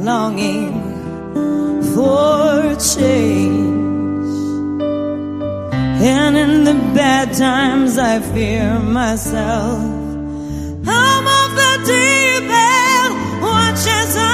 longing 0.00 0.72
for 1.94 2.74
change. 2.94 3.74
And 6.02 6.36
in 6.36 6.64
the 6.64 6.74
bad 6.94 7.32
times, 7.34 7.96
I 7.98 8.20
fear 8.20 8.78
myself. 8.78 9.80
I'm 10.86 11.26
off 11.38 11.52
the 11.62 11.74
deep 11.86 12.50
end, 12.50 13.42
watch 13.42 13.86
as 14.00 14.16
I 14.16 14.33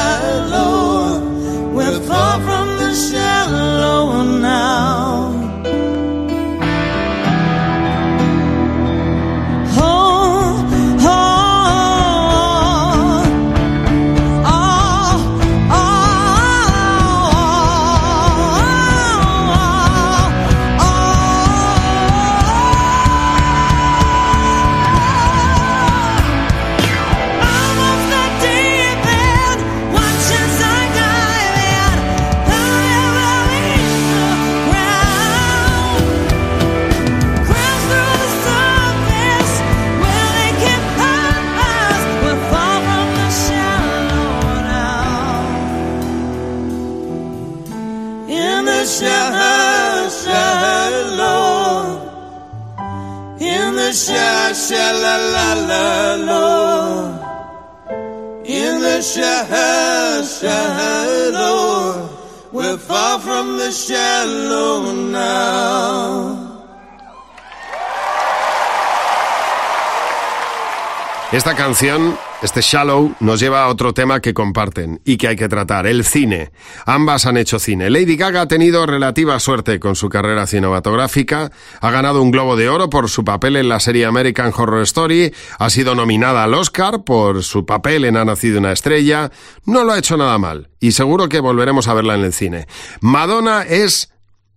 In 59.01 59.07
the 59.07 59.13
sha 59.13 60.21
shallow, 60.41 62.07
we're 62.51 62.77
far 62.77 63.19
from 63.19 63.57
the 63.57 63.71
shallow 63.71 64.91
now. 64.91 66.50
Esta 71.31 71.55
canción, 71.55 72.17
este 72.41 72.59
Shallow, 72.59 73.15
nos 73.21 73.39
lleva 73.39 73.63
a 73.63 73.69
otro 73.69 73.93
tema 73.93 74.19
que 74.19 74.33
comparten 74.33 74.99
y 75.05 75.15
que 75.15 75.29
hay 75.29 75.37
que 75.37 75.47
tratar, 75.47 75.87
el 75.87 76.03
cine. 76.03 76.51
Ambas 76.85 77.25
han 77.25 77.37
hecho 77.37 77.57
cine. 77.57 77.89
Lady 77.89 78.17
Gaga 78.17 78.41
ha 78.41 78.47
tenido 78.49 78.85
relativa 78.85 79.39
suerte 79.39 79.79
con 79.79 79.95
su 79.95 80.09
carrera 80.09 80.45
cinematográfica, 80.45 81.49
ha 81.79 81.89
ganado 81.89 82.21
un 82.21 82.31
Globo 82.31 82.57
de 82.57 82.67
Oro 82.67 82.89
por 82.89 83.09
su 83.09 83.23
papel 83.23 83.55
en 83.55 83.69
la 83.69 83.79
serie 83.79 84.05
American 84.05 84.51
Horror 84.53 84.81
Story, 84.81 85.33
ha 85.57 85.69
sido 85.69 85.95
nominada 85.95 86.43
al 86.43 86.53
Oscar 86.53 87.05
por 87.05 87.43
su 87.43 87.65
papel 87.65 88.03
en 88.03 88.17
Ha 88.17 88.25
nacido 88.25 88.59
una 88.59 88.73
estrella, 88.73 89.31
no 89.63 89.85
lo 89.85 89.93
ha 89.93 89.99
hecho 89.99 90.17
nada 90.17 90.37
mal 90.37 90.69
y 90.81 90.91
seguro 90.91 91.29
que 91.29 91.39
volveremos 91.39 91.87
a 91.87 91.93
verla 91.93 92.15
en 92.15 92.25
el 92.25 92.33
cine. 92.33 92.67
Madonna 92.99 93.61
es 93.61 94.11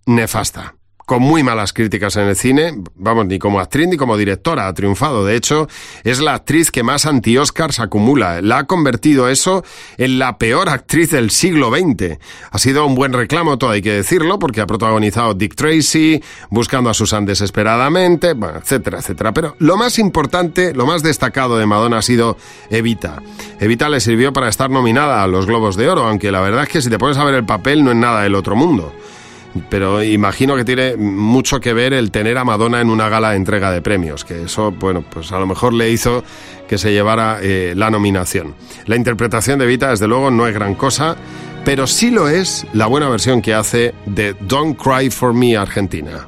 nefasta 0.06 0.74
con 1.06 1.22
muy 1.22 1.42
malas 1.42 1.72
críticas 1.72 2.16
en 2.16 2.28
el 2.28 2.36
cine, 2.36 2.74
vamos, 2.94 3.26
ni 3.26 3.38
como 3.38 3.60
actriz 3.60 3.88
ni 3.88 3.96
como 3.96 4.16
directora 4.16 4.68
ha 4.68 4.74
triunfado. 4.74 5.24
De 5.24 5.36
hecho, 5.36 5.68
es 6.02 6.20
la 6.20 6.34
actriz 6.34 6.70
que 6.70 6.82
más 6.82 7.06
anti-Oscars 7.06 7.80
acumula. 7.80 8.40
La 8.40 8.58
ha 8.58 8.64
convertido 8.64 9.28
eso 9.28 9.64
en 9.98 10.18
la 10.18 10.38
peor 10.38 10.68
actriz 10.68 11.10
del 11.10 11.30
siglo 11.30 11.70
XX. 11.70 12.18
Ha 12.50 12.58
sido 12.58 12.86
un 12.86 12.94
buen 12.94 13.12
reclamo, 13.12 13.58
todo 13.58 13.70
hay 13.70 13.82
que 13.82 13.92
decirlo, 13.92 14.38
porque 14.38 14.60
ha 14.60 14.66
protagonizado 14.66 15.34
Dick 15.34 15.54
Tracy, 15.54 16.22
Buscando 16.50 16.90
a 16.90 16.94
Susan 16.94 17.26
desesperadamente, 17.26 18.32
bueno, 18.32 18.58
etcétera, 18.58 18.98
etcétera. 18.98 19.32
Pero 19.32 19.56
lo 19.58 19.76
más 19.76 19.98
importante, 19.98 20.74
lo 20.74 20.86
más 20.86 21.02
destacado 21.02 21.58
de 21.58 21.66
Madonna 21.66 21.98
ha 21.98 22.02
sido 22.02 22.36
Evita. 22.70 23.22
Evita 23.60 23.88
le 23.88 24.00
sirvió 24.00 24.32
para 24.32 24.48
estar 24.48 24.70
nominada 24.70 25.22
a 25.22 25.26
los 25.26 25.46
Globos 25.46 25.76
de 25.76 25.88
Oro, 25.88 26.04
aunque 26.04 26.32
la 26.32 26.40
verdad 26.40 26.64
es 26.64 26.68
que 26.68 26.82
si 26.82 26.90
te 26.90 26.98
pones 26.98 27.18
a 27.18 27.24
ver 27.24 27.34
el 27.34 27.44
papel 27.44 27.84
no 27.84 27.90
es 27.90 27.96
nada 27.96 28.22
del 28.22 28.34
otro 28.34 28.56
mundo 28.56 28.92
pero 29.68 30.02
imagino 30.02 30.56
que 30.56 30.64
tiene 30.64 30.96
mucho 30.96 31.60
que 31.60 31.72
ver 31.72 31.92
el 31.92 32.10
tener 32.10 32.38
a 32.38 32.44
Madonna 32.44 32.80
en 32.80 32.90
una 32.90 33.08
gala 33.08 33.30
de 33.30 33.36
entrega 33.36 33.70
de 33.70 33.82
premios, 33.82 34.24
que 34.24 34.42
eso, 34.44 34.72
bueno, 34.72 35.02
pues 35.08 35.32
a 35.32 35.38
lo 35.38 35.46
mejor 35.46 35.72
le 35.72 35.90
hizo 35.90 36.24
que 36.68 36.78
se 36.78 36.92
llevara 36.92 37.38
eh, 37.42 37.74
la 37.76 37.90
nominación. 37.90 38.54
La 38.86 38.96
interpretación 38.96 39.58
de 39.58 39.66
Vita, 39.66 39.90
desde 39.90 40.08
luego, 40.08 40.30
no 40.30 40.46
es 40.46 40.54
gran 40.54 40.74
cosa, 40.74 41.16
pero 41.64 41.86
sí 41.86 42.10
lo 42.10 42.28
es 42.28 42.66
la 42.72 42.86
buena 42.86 43.08
versión 43.08 43.42
que 43.42 43.54
hace 43.54 43.94
de 44.06 44.34
Don't 44.40 44.78
Cry 44.80 45.10
for 45.10 45.32
Me 45.32 45.56
Argentina. 45.56 46.26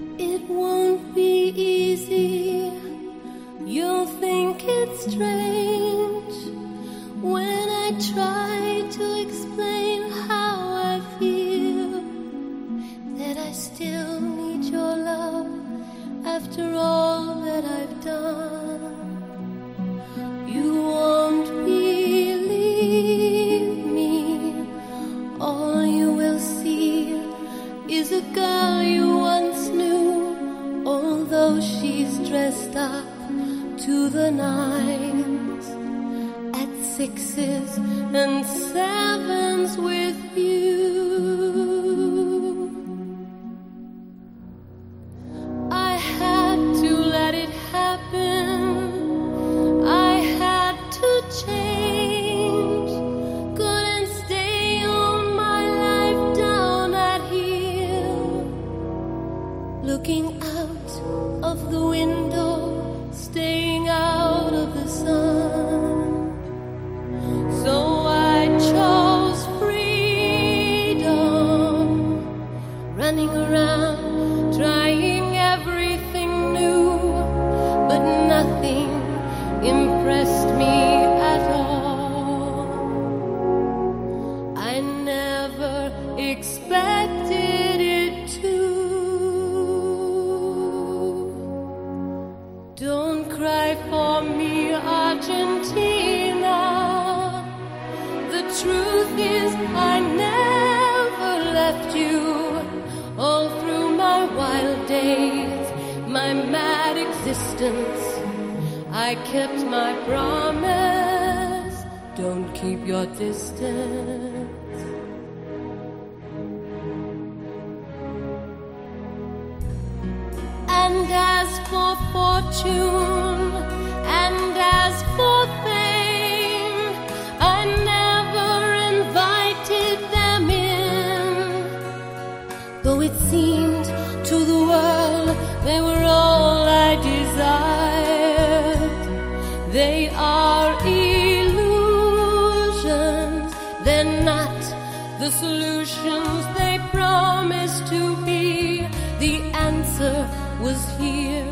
Answer 149.87 150.29
was 150.61 150.81
here 150.99 151.47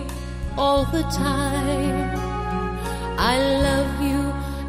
all 0.57 0.85
the 0.87 1.03
time. 1.03 2.11
I 3.19 3.37
love 3.67 4.03
you 4.09 4.23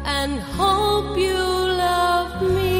and 0.04 0.40
hope 0.40 1.18
you 1.18 1.42
love 1.86 2.42
me. 2.42 2.76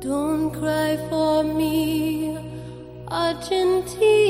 Don't 0.00 0.50
cry 0.50 0.96
for 1.08 1.42
me, 1.44 2.36
Argentina. 3.08 4.21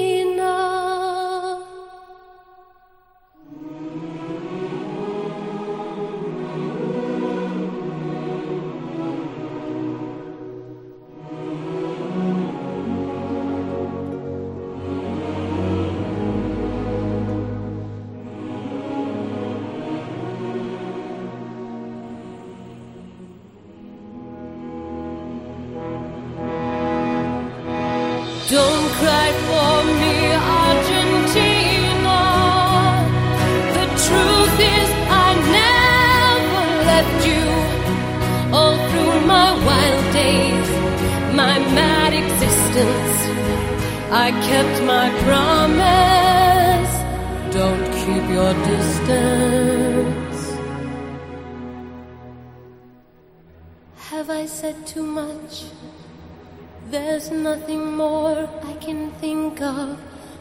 Nothing 57.42 57.96
more 57.96 58.48
I 58.62 58.74
can 58.74 59.11
think 59.22 59.61
of 59.61 59.98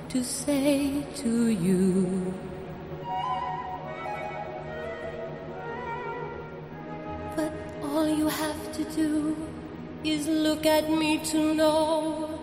to 0.09 0.23
say 0.23 1.03
to 1.15 1.47
you. 1.47 2.33
But 7.35 7.53
all 7.83 8.07
you 8.07 8.27
have 8.27 8.73
to 8.73 8.83
do 8.95 9.35
is 10.03 10.27
look 10.27 10.65
at 10.65 10.89
me 10.89 11.17
to 11.31 11.53
know 11.55 12.39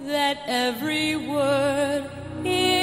that 0.00 0.38
every 0.46 1.16
word 1.16 2.10
is 2.44 2.81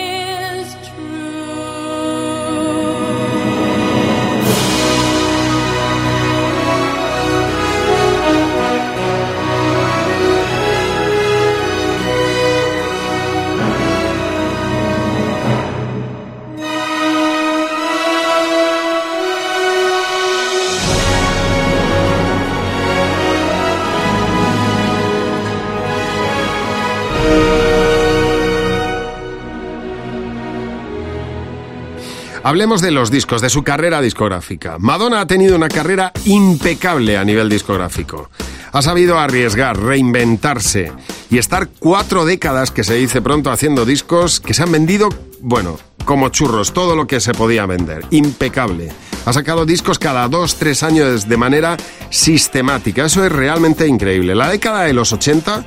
Hablemos 32.49 32.81
de 32.81 32.89
los 32.89 33.11
discos, 33.11 33.43
de 33.43 33.49
su 33.51 33.61
carrera 33.61 34.01
discográfica. 34.01 34.77
Madonna 34.79 35.21
ha 35.21 35.27
tenido 35.27 35.55
una 35.55 35.69
carrera 35.69 36.11
impecable 36.25 37.15
a 37.15 37.23
nivel 37.23 37.47
discográfico. 37.47 38.31
Ha 38.71 38.81
sabido 38.81 39.19
arriesgar, 39.19 39.79
reinventarse 39.79 40.91
y 41.29 41.37
estar 41.37 41.69
cuatro 41.77 42.25
décadas, 42.25 42.71
que 42.71 42.83
se 42.83 42.95
dice 42.95 43.21
pronto, 43.21 43.51
haciendo 43.51 43.85
discos 43.85 44.39
que 44.39 44.55
se 44.55 44.63
han 44.63 44.71
vendido, 44.71 45.09
bueno, 45.41 45.77
como 46.05 46.29
churros, 46.29 46.73
todo 46.73 46.95
lo 46.95 47.05
que 47.05 47.19
se 47.19 47.33
podía 47.33 47.67
vender. 47.67 48.03
Impecable. 48.09 48.91
Ha 49.27 49.33
sacado 49.33 49.67
discos 49.67 49.99
cada 49.99 50.27
dos, 50.27 50.55
tres 50.55 50.81
años 50.81 51.29
de 51.29 51.37
manera 51.37 51.77
sistemática. 52.09 53.05
Eso 53.05 53.23
es 53.23 53.31
realmente 53.31 53.85
increíble. 53.85 54.33
La 54.33 54.49
década 54.49 54.85
de 54.85 54.93
los 54.93 55.13
80 55.13 55.65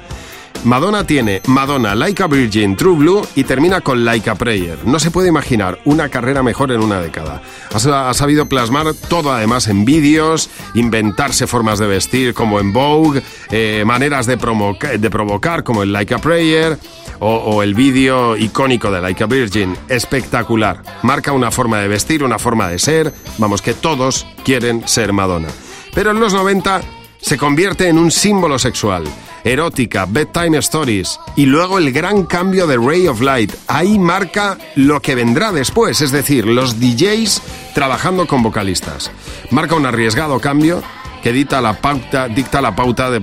Madonna 0.65 1.05
tiene 1.05 1.43
Madonna, 1.47 1.95
Like 1.97 2.23
a 2.23 2.29
Virgin, 2.29 2.77
True 2.77 2.97
Blue 2.97 3.27
y 3.35 3.43
termina 3.45 3.81
con 3.81 4.05
Like 4.05 4.31
a 4.31 4.37
Prayer. 4.37 4.79
No 4.85 5.01
se 5.01 5.11
puede 5.11 5.29
imaginar 5.29 5.81
una 5.85 6.09
carrera 6.09 6.43
mejor 6.45 6.71
en 6.71 6.81
una 6.81 7.01
década. 7.01 7.43
Ha, 7.75 7.79
sa- 7.81 8.09
ha 8.09 8.15
sabido 8.15 8.47
plasmar 8.47 8.95
todo 9.09 9.33
además 9.33 9.67
en 9.67 9.85
vídeos, 9.85 10.51
inventarse 10.75 11.49
formas 11.49 11.81
de 11.81 11.89
vestir 11.89 12.33
como 12.33 12.61
en 12.61 12.73
Vogue, 12.73 13.23
eh, 13.51 13.83
maneras 13.85 14.27
de, 14.27 14.39
provoca- 14.39 14.97
de 14.97 15.11
provocar 15.11 15.65
como 15.65 15.83
en 15.83 15.93
Like 15.93 16.15
a 16.15 16.19
Prayer 16.19 16.79
o, 17.19 17.35
o 17.35 17.63
el 17.65 17.75
vídeo 17.75 18.37
icónico 18.37 18.93
de 18.93 19.01
Like 19.01 19.25
a 19.25 19.27
Virgin. 19.27 19.77
Espectacular. 19.89 20.81
Marca 21.03 21.33
una 21.33 21.51
forma 21.51 21.79
de 21.79 21.89
vestir, 21.89 22.23
una 22.23 22.39
forma 22.39 22.69
de 22.69 22.79
ser. 22.79 23.13
Vamos, 23.39 23.63
que 23.63 23.75
todos 23.75 24.27
quieren 24.45 24.87
ser 24.87 25.13
Madonna. 25.13 25.49
Pero 25.93 26.13
en 26.13 26.21
los 26.21 26.33
90 26.33 26.81
se 27.23 27.39
convierte 27.39 27.89
en 27.89 27.99
un 27.99 28.11
símbolo 28.11 28.59
sexual, 28.59 29.05
erótica, 29.45 30.07
bedtime 30.07 30.59
stories 30.59 31.19
y 31.37 31.47
luego 31.47 31.79
el 31.79 31.93
gran 31.93 32.25
cambio 32.25 32.67
de 32.67 32.77
Ray 32.77 33.07
of 33.07 33.21
Light. 33.21 33.55
Ahí 33.69 33.99
marca 33.99 34.59
lo 34.75 35.01
que 35.01 35.15
vendrá 35.15 35.53
después, 35.53 36.01
es 36.01 36.11
decir, 36.11 36.47
los 36.47 36.81
DJs 36.81 37.41
trabajando 37.75 38.27
con 38.27 38.43
vocalistas. 38.43 39.11
Marca 39.51 39.77
un 39.77 39.87
arriesgado 39.87 40.41
cambio 40.41 40.83
que 41.23 41.33
dicta 41.33 41.61
la 41.61 41.75
pauta, 41.75 42.27
dicta 42.27 42.61
la 42.61 42.75
pauta 42.75 43.09
de, 43.09 43.21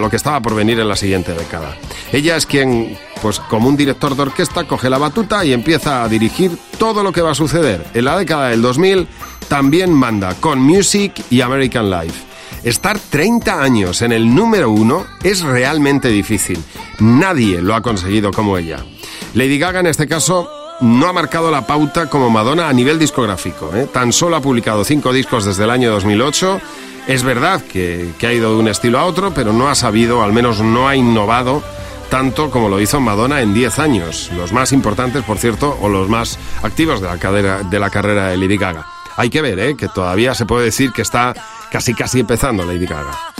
lo 0.00 0.08
que 0.08 0.16
estaba 0.16 0.40
por 0.40 0.54
venir 0.54 0.80
en 0.80 0.88
la 0.88 0.96
siguiente 0.96 1.34
década. 1.34 1.76
Ella 2.10 2.36
es 2.36 2.46
quien, 2.46 2.98
pues 3.20 3.38
como 3.38 3.68
un 3.68 3.76
director 3.76 4.16
de 4.16 4.22
orquesta, 4.22 4.64
coge 4.64 4.88
la 4.88 4.96
batuta 4.96 5.44
y 5.44 5.52
empieza 5.52 6.02
a 6.02 6.08
dirigir 6.08 6.52
todo 6.78 7.02
lo 7.02 7.12
que 7.12 7.20
va 7.20 7.32
a 7.32 7.34
suceder. 7.34 7.86
En 7.92 8.06
la 8.06 8.16
década 8.16 8.48
del 8.48 8.62
2000 8.62 9.06
también 9.48 9.92
manda 9.92 10.34
con 10.36 10.58
Music 10.58 11.12
y 11.28 11.42
American 11.42 11.90
Life. 11.90 12.31
Estar 12.64 12.98
30 12.98 13.60
años 13.60 14.02
en 14.02 14.12
el 14.12 14.32
número 14.34 14.70
uno 14.70 15.04
es 15.24 15.42
realmente 15.42 16.08
difícil. 16.08 16.62
Nadie 17.00 17.60
lo 17.60 17.74
ha 17.74 17.80
conseguido 17.80 18.30
como 18.30 18.56
ella. 18.56 18.84
Lady 19.34 19.58
Gaga 19.58 19.80
en 19.80 19.86
este 19.88 20.06
caso 20.06 20.48
no 20.80 21.06
ha 21.08 21.12
marcado 21.12 21.50
la 21.50 21.66
pauta 21.66 22.08
como 22.08 22.30
Madonna 22.30 22.68
a 22.68 22.72
nivel 22.72 22.98
discográfico. 23.00 23.70
¿eh? 23.74 23.88
Tan 23.92 24.12
solo 24.12 24.36
ha 24.36 24.40
publicado 24.40 24.84
cinco 24.84 25.12
discos 25.12 25.44
desde 25.44 25.64
el 25.64 25.70
año 25.70 25.90
2008. 25.90 26.60
Es 27.08 27.24
verdad 27.24 27.60
que, 27.62 28.10
que 28.18 28.26
ha 28.28 28.32
ido 28.32 28.52
de 28.54 28.60
un 28.60 28.68
estilo 28.68 28.98
a 29.00 29.04
otro, 29.06 29.32
pero 29.34 29.52
no 29.52 29.68
ha 29.68 29.74
sabido, 29.74 30.22
al 30.22 30.32
menos 30.32 30.60
no 30.60 30.86
ha 30.88 30.94
innovado 30.94 31.62
tanto 32.10 32.50
como 32.50 32.68
lo 32.68 32.78
hizo 32.80 33.00
Madonna 33.00 33.40
en 33.40 33.54
10 33.54 33.78
años. 33.80 34.30
Los 34.36 34.52
más 34.52 34.70
importantes, 34.72 35.24
por 35.24 35.38
cierto, 35.38 35.76
o 35.80 35.88
los 35.88 36.08
más 36.08 36.38
activos 36.62 37.00
de 37.00 37.08
la, 37.08 37.16
cadera- 37.18 37.62
de 37.62 37.78
la 37.80 37.90
carrera 37.90 38.28
de 38.28 38.36
Lady 38.36 38.56
Gaga. 38.58 38.86
Hay 39.16 39.30
que 39.30 39.42
ver, 39.42 39.58
¿eh? 39.58 39.76
que 39.76 39.88
todavía 39.88 40.34
se 40.34 40.46
puede 40.46 40.66
decir 40.66 40.92
que 40.92 41.02
está 41.02 41.34
casi 41.72 41.94
casi 41.94 42.20
empezando 42.20 42.66
Lady 42.66 42.84
Gaga. 42.84 43.32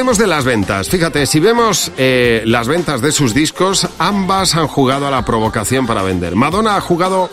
Hablemos 0.00 0.16
de 0.16 0.28
las 0.28 0.46
ventas. 0.46 0.88
Fíjate, 0.88 1.26
si 1.26 1.40
vemos 1.40 1.92
eh, 1.98 2.42
las 2.46 2.68
ventas 2.68 3.02
de 3.02 3.12
sus 3.12 3.34
discos, 3.34 3.86
ambas 3.98 4.56
han 4.56 4.66
jugado 4.66 5.06
a 5.06 5.10
la 5.10 5.26
provocación 5.26 5.86
para 5.86 6.02
vender. 6.02 6.34
Madonna 6.36 6.74
ha 6.76 6.80
jugado 6.80 7.28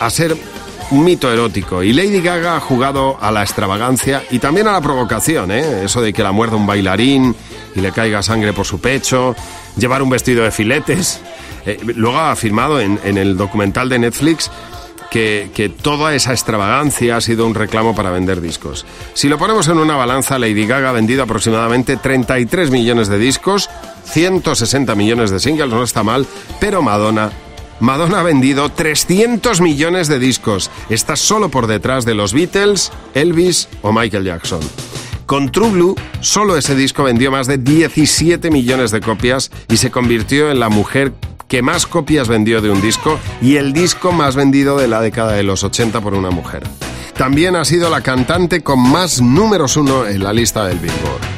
a 0.00 0.08
ser 0.08 0.34
un 0.92 1.04
mito 1.04 1.30
erótico 1.30 1.82
y 1.82 1.92
Lady 1.92 2.22
Gaga 2.22 2.56
ha 2.56 2.60
jugado 2.60 3.18
a 3.20 3.30
la 3.30 3.42
extravagancia 3.42 4.24
y 4.30 4.38
también 4.38 4.66
a 4.66 4.72
la 4.72 4.80
provocación, 4.80 5.50
¿eh? 5.50 5.84
Eso 5.84 6.00
de 6.00 6.14
que 6.14 6.22
la 6.22 6.32
muerda 6.32 6.56
un 6.56 6.66
bailarín 6.66 7.36
y 7.74 7.82
le 7.82 7.92
caiga 7.92 8.22
sangre 8.22 8.54
por 8.54 8.64
su 8.64 8.80
pecho, 8.80 9.36
llevar 9.76 10.00
un 10.00 10.08
vestido 10.08 10.42
de 10.42 10.50
filetes. 10.50 11.20
Eh, 11.66 11.78
luego 11.82 12.16
ha 12.16 12.30
afirmado 12.30 12.80
en, 12.80 12.98
en 13.04 13.18
el 13.18 13.36
documental 13.36 13.90
de 13.90 13.98
Netflix 13.98 14.50
que, 15.10 15.50
que 15.54 15.68
toda 15.68 16.14
esa 16.14 16.32
extravagancia 16.32 17.16
ha 17.16 17.20
sido 17.20 17.46
un 17.46 17.54
reclamo 17.54 17.94
para 17.94 18.10
vender 18.10 18.40
discos. 18.40 18.86
Si 19.14 19.28
lo 19.28 19.38
ponemos 19.38 19.68
en 19.68 19.78
una 19.78 19.96
balanza, 19.96 20.38
Lady 20.38 20.66
Gaga 20.66 20.90
ha 20.90 20.92
vendido 20.92 21.22
aproximadamente 21.22 21.96
33 21.96 22.70
millones 22.70 23.08
de 23.08 23.18
discos, 23.18 23.70
160 24.04 24.94
millones 24.94 25.30
de 25.30 25.40
singles, 25.40 25.70
no 25.70 25.82
está 25.82 26.02
mal, 26.02 26.26
pero 26.60 26.82
Madonna... 26.82 27.30
Madonna 27.78 28.20
ha 28.20 28.22
vendido 28.22 28.70
300 28.70 29.60
millones 29.60 30.08
de 30.08 30.18
discos. 30.18 30.70
Está 30.88 31.14
solo 31.14 31.50
por 31.50 31.66
detrás 31.66 32.06
de 32.06 32.14
los 32.14 32.32
Beatles, 32.32 32.90
Elvis 33.12 33.68
o 33.82 33.92
Michael 33.92 34.24
Jackson. 34.24 34.60
Con 35.26 35.50
True 35.50 35.70
Blue, 35.70 35.96
solo 36.20 36.56
ese 36.56 36.74
disco 36.74 37.02
vendió 37.02 37.30
más 37.30 37.48
de 37.48 37.58
17 37.58 38.50
millones 38.50 38.92
de 38.92 39.00
copias 39.00 39.50
y 39.68 39.76
se 39.76 39.90
convirtió 39.90 40.50
en 40.50 40.60
la 40.60 40.68
mujer 40.68 41.12
que 41.48 41.62
más 41.62 41.86
copias 41.86 42.28
vendió 42.28 42.60
de 42.60 42.70
un 42.70 42.80
disco 42.80 43.18
y 43.40 43.56
el 43.56 43.72
disco 43.72 44.12
más 44.12 44.36
vendido 44.36 44.78
de 44.78 44.88
la 44.88 45.00
década 45.00 45.32
de 45.32 45.42
los 45.42 45.64
80 45.64 46.00
por 46.00 46.14
una 46.14 46.30
mujer. 46.30 46.62
También 47.16 47.56
ha 47.56 47.64
sido 47.64 47.88
la 47.88 48.02
cantante 48.02 48.62
con 48.62 48.78
más 48.78 49.22
números 49.22 49.76
uno 49.76 50.06
en 50.06 50.22
la 50.22 50.32
lista 50.32 50.66
del 50.66 50.78
Billboard. 50.78 51.35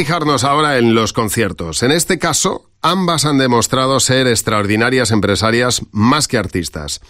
Fijarnos 0.00 0.44
ahora 0.44 0.78
en 0.78 0.94
los 0.94 1.12
conciertos. 1.12 1.82
En 1.82 1.92
este 1.92 2.18
caso, 2.18 2.70
ambas 2.80 3.26
han 3.26 3.36
demostrado 3.36 4.00
ser 4.00 4.28
extraordinarias 4.28 5.10
empresarias 5.10 5.82
más 5.92 6.26
que 6.26 6.38
artistas. 6.38 7.02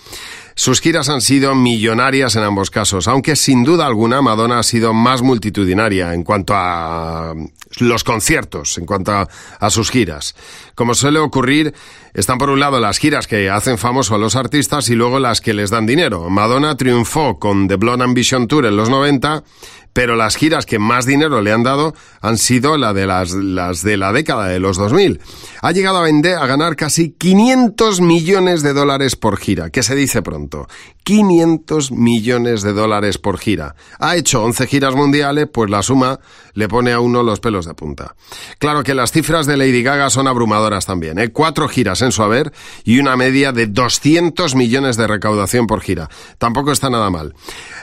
Sus 0.57 0.81
giras 0.81 1.09
han 1.09 1.20
sido 1.20 1.55
millonarias 1.55 2.35
en 2.35 2.42
ambos 2.42 2.68
casos, 2.68 3.07
aunque 3.07 3.37
sin 3.37 3.62
duda 3.62 3.87
alguna 3.87 4.22
Madonna 4.22 4.59
ha 4.59 4.64
sido 4.64 4.92
más 4.92 5.22
multitudinaria 5.22 6.14
en 6.14 6.24
cuanto 6.24 6.53
a 6.57 7.33
los 7.79 8.03
conciertos, 8.03 8.76
en 8.76 8.87
cuanto 8.87 9.12
a, 9.12 9.29
a 9.61 9.70
sus 9.70 9.88
giras. 9.88 10.35
Como 10.74 10.94
suele 10.94 11.20
ocurrir, 11.20 11.72
están 12.14 12.38
por 12.38 12.51
un 12.51 12.61
lado 12.61 12.81
las 12.81 12.99
giras 12.99 13.27
que 13.27 13.51
hacen 13.51 13.79
famoso 13.79 14.14
a 14.14 14.18
los 14.18 14.37
artistas 14.37 14.88
y 14.88 14.94
luego 14.94 15.18
las 15.18 15.40
que 15.40 15.55
les 15.55 15.70
dan 15.70 15.87
dinero. 15.87 16.29
Madonna 16.31 16.77
triunfó 16.77 17.38
con 17.38 17.68
The 17.68 17.77
Blonde 17.77 18.05
Ambition 18.05 18.49
Tour 18.49 18.66
en 18.66 18.77
los 18.77 18.88
90, 18.88 19.44
pero 19.92 20.16
las 20.16 20.37
giras 20.37 20.66
que 20.66 20.79
más 20.79 21.07
dinero 21.07 21.40
le 21.40 21.53
han 21.53 21.62
dado 21.62 21.94
han 22.20 22.38
sido 22.38 22.77
la 22.77 22.92
de 22.92 23.07
las, 23.07 23.33
las 23.33 23.83
de 23.83 23.96
la 23.96 24.12
década 24.12 24.46
de 24.46 24.61
los 24.61 24.77
2000. 24.77 25.20
Ha 25.62 25.73
llegado 25.73 25.99
a 25.99 26.03
vender, 26.03 26.37
a 26.37 26.46
ganar 26.46 26.77
casi 26.77 27.11
500 27.11 28.01
millones 28.01 28.62
de 28.62 28.73
dólares 28.73 29.16
por 29.16 29.38
gira, 29.38 29.70
que 29.70 29.83
se 29.83 29.94
dice 29.94 30.23
pronto. 30.23 30.68
500 31.11 31.90
millones 31.90 32.62
de 32.62 32.73
dólares 32.73 33.18
por 33.18 33.37
gira. 33.37 33.75
Ha 33.99 34.14
hecho 34.14 34.44
11 34.44 34.68
giras 34.68 34.94
mundiales, 34.94 35.49
pues 35.53 35.68
la 35.68 35.83
suma 35.83 36.20
le 36.55 36.68
pone 36.68 36.92
a 36.92 37.01
uno 37.01 37.25
los 37.25 37.40
pelos 37.40 37.66
de 37.66 37.75
punta. 37.75 38.14
Claro 38.61 38.85
que 38.85 38.94
las 38.94 39.11
cifras 39.11 39.46
de 39.46 39.57
Lady 39.57 39.83
Gaga 39.83 40.09
son 40.09 40.29
abrumadoras 40.29 40.87
también, 40.87 41.18
¿eh? 41.18 41.31
Cuatro 41.33 41.66
giras 41.68 42.03
en 42.03 42.12
su 42.12 42.23
haber 42.23 42.53
y 42.85 43.01
una 43.01 43.16
media 43.16 43.51
de 43.51 43.66
200 43.66 44.55
millones 44.55 44.96
de 44.96 45.09
recaudación 45.09 45.66
por 45.66 45.81
gira. 45.81 46.09
Tampoco 46.38 46.70
está 46.70 46.90
nada 46.90 47.11
mal. 47.11 47.35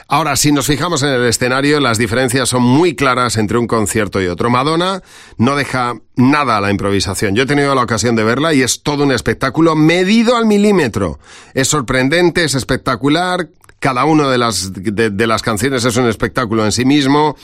Ahora, 0.08 0.34
si 0.36 0.50
nos 0.50 0.66
fijamos 0.66 1.02
en 1.02 1.10
el 1.10 1.26
escenario, 1.26 1.80
las 1.80 1.98
diferencias 1.98 2.48
son 2.48 2.62
muy 2.62 2.96
claras 2.96 3.36
entre 3.36 3.58
un 3.58 3.66
concierto 3.66 4.22
y 4.22 4.26
otro. 4.26 4.48
Madonna 4.48 5.02
no 5.36 5.54
deja 5.54 6.00
nada 6.18 6.56
a 6.56 6.60
la 6.60 6.70
improvisación. 6.70 7.34
Yo 7.34 7.44
he 7.44 7.46
tenido 7.46 7.74
la 7.74 7.82
ocasión 7.82 8.16
de 8.16 8.24
verla 8.24 8.52
y 8.52 8.62
es 8.62 8.82
todo 8.82 9.04
un 9.04 9.12
espectáculo 9.12 9.74
medido 9.76 10.36
al 10.36 10.46
milímetro. 10.46 11.18
Es 11.54 11.68
sorprendente, 11.68 12.44
es 12.44 12.54
espectacular. 12.54 13.48
Cada 13.78 14.04
una 14.04 14.28
de 14.28 14.38
las, 14.38 14.72
de, 14.74 15.26
las 15.26 15.42
canciones 15.42 15.84
es 15.84 15.96
un 15.96 16.08
espectáculo 16.08 16.64
en 16.64 16.72
sí 16.72 16.84
mismo. 16.84 17.36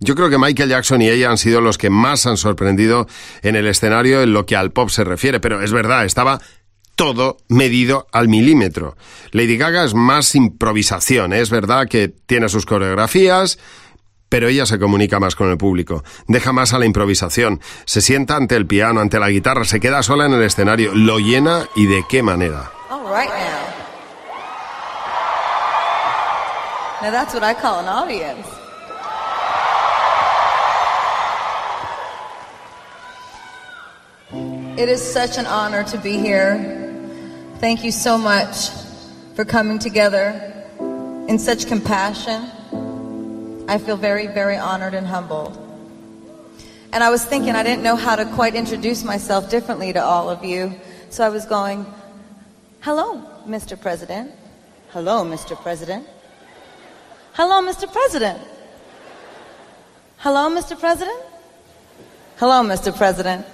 Yo 0.00 0.16
creo 0.16 0.28
que 0.28 0.38
Michael 0.38 0.68
Jackson 0.68 1.00
y 1.00 1.08
ella 1.08 1.30
han 1.30 1.38
sido 1.38 1.60
los 1.60 1.78
que 1.78 1.88
más 1.88 2.26
han 2.26 2.36
sorprendido 2.36 3.06
en 3.42 3.54
el 3.54 3.66
escenario 3.68 4.20
en 4.20 4.32
lo 4.32 4.44
que 4.44 4.56
al 4.56 4.72
pop 4.72 4.90
se 4.90 5.04
refiere, 5.04 5.38
pero 5.38 5.62
es 5.62 5.72
verdad, 5.72 6.04
estaba 6.04 6.40
todo 6.96 7.36
medido 7.48 8.08
al 8.10 8.26
milímetro. 8.28 8.96
Lady 9.30 9.56
Gaga 9.56 9.84
es 9.84 9.94
más 9.94 10.34
improvisación, 10.34 11.32
¿eh? 11.32 11.40
es 11.40 11.50
verdad 11.50 11.86
que 11.88 12.08
tiene 12.08 12.48
sus 12.48 12.66
coreografías, 12.66 13.58
pero 14.28 14.48
ella 14.48 14.66
se 14.66 14.78
comunica 14.78 15.20
más 15.20 15.34
con 15.34 15.50
el 15.50 15.58
público, 15.58 16.02
deja 16.26 16.52
más 16.52 16.72
a 16.72 16.78
la 16.78 16.86
improvisación, 16.86 17.60
se 17.84 18.00
sienta 18.00 18.36
ante 18.36 18.56
el 18.56 18.66
piano, 18.66 19.00
ante 19.00 19.18
la 19.18 19.30
guitarra, 19.30 19.64
se 19.64 19.80
queda 19.80 20.02
sola 20.02 20.26
en 20.26 20.34
el 20.34 20.42
escenario, 20.42 20.94
lo 20.94 21.18
llena 21.18 21.68
y 21.74 21.86
de 21.86 22.04
qué 22.08 22.22
manera. 22.22 22.70
All 22.90 23.04
right 23.04 23.28
now. 23.28 23.86
Now 27.02 27.10
that's 27.10 27.34
what 27.34 27.44
I 27.44 27.54
call 27.54 27.80
an 27.80 27.88
audience. 27.88 28.46
It 34.78 34.88
is 34.90 35.00
such 35.00 35.38
an 35.38 35.46
honor 35.46 35.84
to 35.84 35.98
be 35.98 36.18
here. 36.18 36.92
Thank 37.60 37.84
you 37.84 37.92
so 37.92 38.18
much 38.18 38.70
for 39.34 39.44
coming 39.44 39.78
together 39.78 40.34
in 41.28 41.38
such 41.38 41.66
compassion. 41.66 42.50
I 43.68 43.78
feel 43.78 43.96
very, 43.96 44.28
very 44.28 44.56
honored 44.56 44.94
and 44.94 45.06
humbled. 45.06 45.62
And 46.92 47.02
I 47.02 47.10
was 47.10 47.24
thinking 47.24 47.54
I 47.54 47.62
didn't 47.62 47.82
know 47.82 47.96
how 47.96 48.14
to 48.16 48.24
quite 48.24 48.54
introduce 48.54 49.02
myself 49.02 49.50
differently 49.50 49.92
to 49.92 50.02
all 50.02 50.30
of 50.30 50.44
you. 50.44 50.72
So 51.10 51.24
I 51.24 51.28
was 51.28 51.44
going, 51.46 51.84
Hello, 52.80 53.22
Mr. 53.46 53.80
President. 53.80 54.30
Hello, 54.90 55.24
Mr. 55.24 55.60
President. 55.60 56.06
Hello, 57.32 57.60
Mr. 57.60 57.90
President. 57.90 58.40
Hello, 60.18 60.48
Mr. 60.48 60.78
President. 60.78 61.22
Hello, 62.36 62.62
Mr. 62.62 62.96
President. 62.96 63.44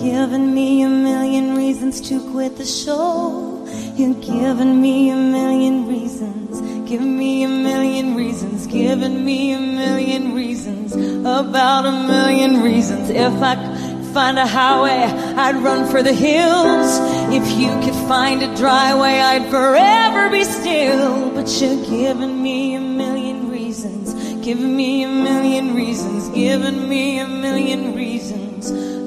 Giving 0.00 0.54
me 0.54 0.82
a 0.82 0.88
million 0.88 1.54
reasons 1.54 2.00
to 2.00 2.18
quit 2.32 2.56
the 2.56 2.64
show. 2.64 3.66
You're 3.96 4.14
giving 4.14 4.80
me 4.80 5.10
a 5.10 5.16
million 5.16 5.86
reasons. 5.86 6.88
Give 6.88 7.02
me 7.02 7.44
a 7.44 7.48
million 7.48 8.14
reasons. 8.14 8.66
Giving 8.66 9.24
me 9.24 9.52
a 9.52 9.60
million 9.60 10.34
reasons. 10.34 10.94
About 10.94 11.84
a 11.84 11.92
million 11.92 12.62
reasons. 12.62 13.10
If 13.10 13.42
I 13.42 13.56
could 13.56 14.14
find 14.14 14.38
a 14.38 14.46
highway, 14.46 15.02
I'd 15.36 15.56
run 15.56 15.86
for 15.90 16.02
the 16.02 16.14
hills. 16.14 16.98
If 17.30 17.46
you 17.58 17.68
could 17.84 18.08
find 18.08 18.42
a 18.42 18.56
dry 18.56 18.98
way, 18.98 19.20
I'd 19.20 19.50
forever 19.50 20.30
be 20.30 20.44
still. 20.44 21.30
But 21.30 21.46
you're 21.60 21.84
giving 21.84 22.42
me 22.42 22.74
a 22.74 22.80
million 22.80 23.50
reasons. 23.50 24.14
Giving 24.44 24.74
me 24.74 25.02
a 25.04 25.08
million 25.08 25.74
reasons. 25.74 26.28
Giving 26.30 26.88
me 26.88 27.18
a 27.18 27.28
million 27.28 27.94
reasons. 27.94 28.09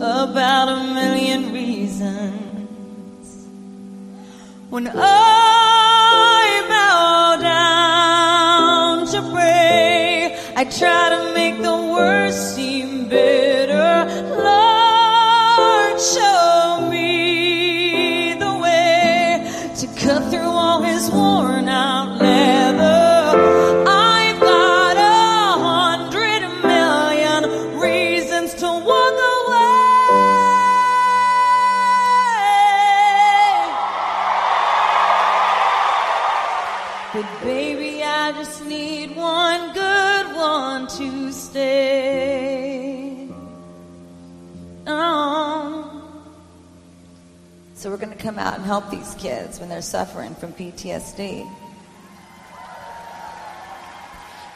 About 0.06 0.68
a 0.68 0.84
million 0.93 1.54
reasons. 1.54 3.47
When 4.70 4.89
I 4.93 6.66
bow 6.68 7.38
down 7.39 9.08
to 9.08 9.22
pray, 9.32 10.38
I 10.58 10.66
try 10.66 11.10
to 11.16 11.34
make 11.34 11.62
the 11.62 11.78
worst 11.95 12.54
seem 12.54 13.08
better. 13.08 14.04
Lord, 14.43 16.01
show 16.01 16.89
me 16.91 18.34
the 18.34 18.54
way 18.62 19.72
to 19.78 19.88
cut 20.01 20.30
through 20.30 20.51
all 20.51 20.82
his 20.82 21.10
worn 21.12 21.70
out 21.70 22.20
leather. 22.20 22.62
Come 48.24 48.40
out 48.40 48.56
and 48.56 48.64
help 48.64 48.90
these 48.90 49.14
kids 49.16 49.60
when 49.60 49.68
they're 49.68 49.82
suffering 49.82 50.34
from 50.36 50.54
PTSD. 50.54 51.46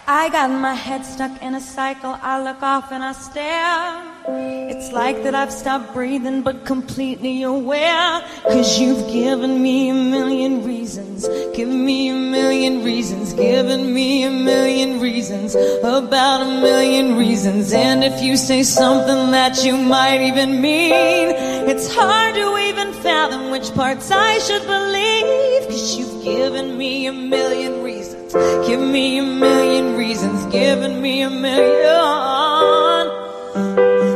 I 0.09 0.30
got 0.30 0.49
my 0.49 0.74
head 0.74 1.03
stuck 1.03 1.41
in 1.41 1.53
a 1.53 1.59
cycle. 1.59 2.18
I 2.22 2.41
look 2.41 2.63
off 2.63 2.93
and 2.93 3.03
I 3.03 3.11
stare. 3.11 4.13
It's 4.70 4.93
like 4.93 5.24
that 5.24 5.36
I've 5.36 5.51
stopped 5.51 5.93
breathing, 5.93 6.43
but 6.43 6.65
completely 6.65 7.43
aware. 7.43 8.22
Cause 8.43 8.80
you've 8.80 9.05
given 9.11 9.61
me 9.61 9.89
a 9.89 9.93
million 9.93 10.63
reasons. 10.65 11.28
Given 11.53 11.86
me 11.86 12.07
a 12.07 12.13
million 12.13 12.86
reasons. 12.86 13.34
Given 13.34 13.93
me 13.93 14.24
a 14.24 14.32
million 14.32 15.01
reasons. 15.01 15.55
About 15.55 16.41
a 16.41 16.61
million 16.61 17.18
reasons. 17.18 17.74
And 17.74 18.01
if 18.01 18.22
you 18.22 18.38
say 18.38 18.63
something 18.63 19.32
that 19.32 19.65
you 19.65 19.76
might 19.76 20.22
even 20.22 20.61
mean, 20.61 21.32
it's 21.68 21.93
hard 21.93 22.36
to 22.36 22.56
fathom 23.18 23.49
which 23.49 23.74
parts 23.74 24.11
I 24.11 24.38
should 24.45 24.65
believe. 24.68 25.63
Cause 25.70 25.97
you've 25.97 26.24
given 26.24 26.78
me 26.78 27.07
a 27.07 27.13
million 27.13 27.82
reasons. 27.82 28.32
Give 28.68 28.80
me 28.80 29.18
a 29.18 29.24
million 29.24 29.95
reasons. 29.95 30.45
Given 30.53 31.01
me 31.01 31.24
a 31.24 31.30
million. 31.30 33.05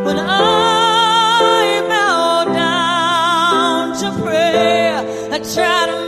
When 0.05 0.17
I 0.19 1.83
bow 1.91 2.53
down 2.63 3.97
to 4.01 4.07
prayer, 4.21 4.97
I 5.35 5.37
try 5.55 5.81
to 5.91 6.00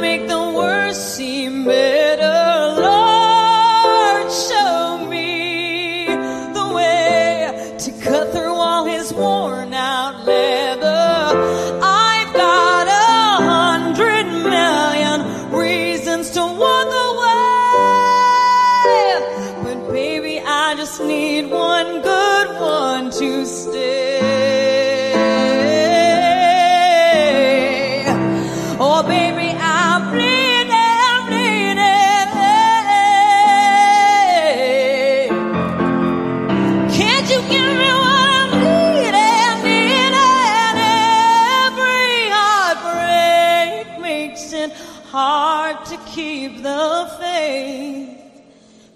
hard 45.13 45.85
to 45.85 45.95
keep 46.07 46.63
the 46.63 47.07
faith. 47.19 48.17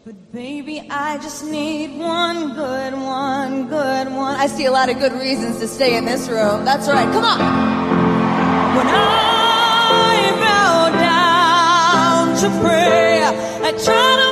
But 0.04 0.32
baby, 0.32 0.82
I 0.90 1.20
just 1.20 1.46
need 1.46 2.00
one 2.00 2.56
good 2.56 2.94
one, 2.94 3.68
good 3.68 4.08
one. 4.12 4.36
I 4.36 4.48
see 4.48 4.66
a 4.66 4.72
lot 4.72 4.90
of 4.90 4.98
good 4.98 5.14
reasons 5.14 5.60
to 5.60 5.68
stay 5.68 5.96
in 5.96 6.06
this 6.06 6.28
room. 6.28 6.66
That's 6.66 6.88
right. 6.88 7.08
Come 7.14 7.24
on. 7.24 7.40
When 8.78 8.88
I 8.88 10.34
bow 10.42 10.90
down 11.12 12.26
to 12.42 12.48
pray, 12.66 13.22
I 13.68 13.72
try 13.86 14.10
to 14.22 14.27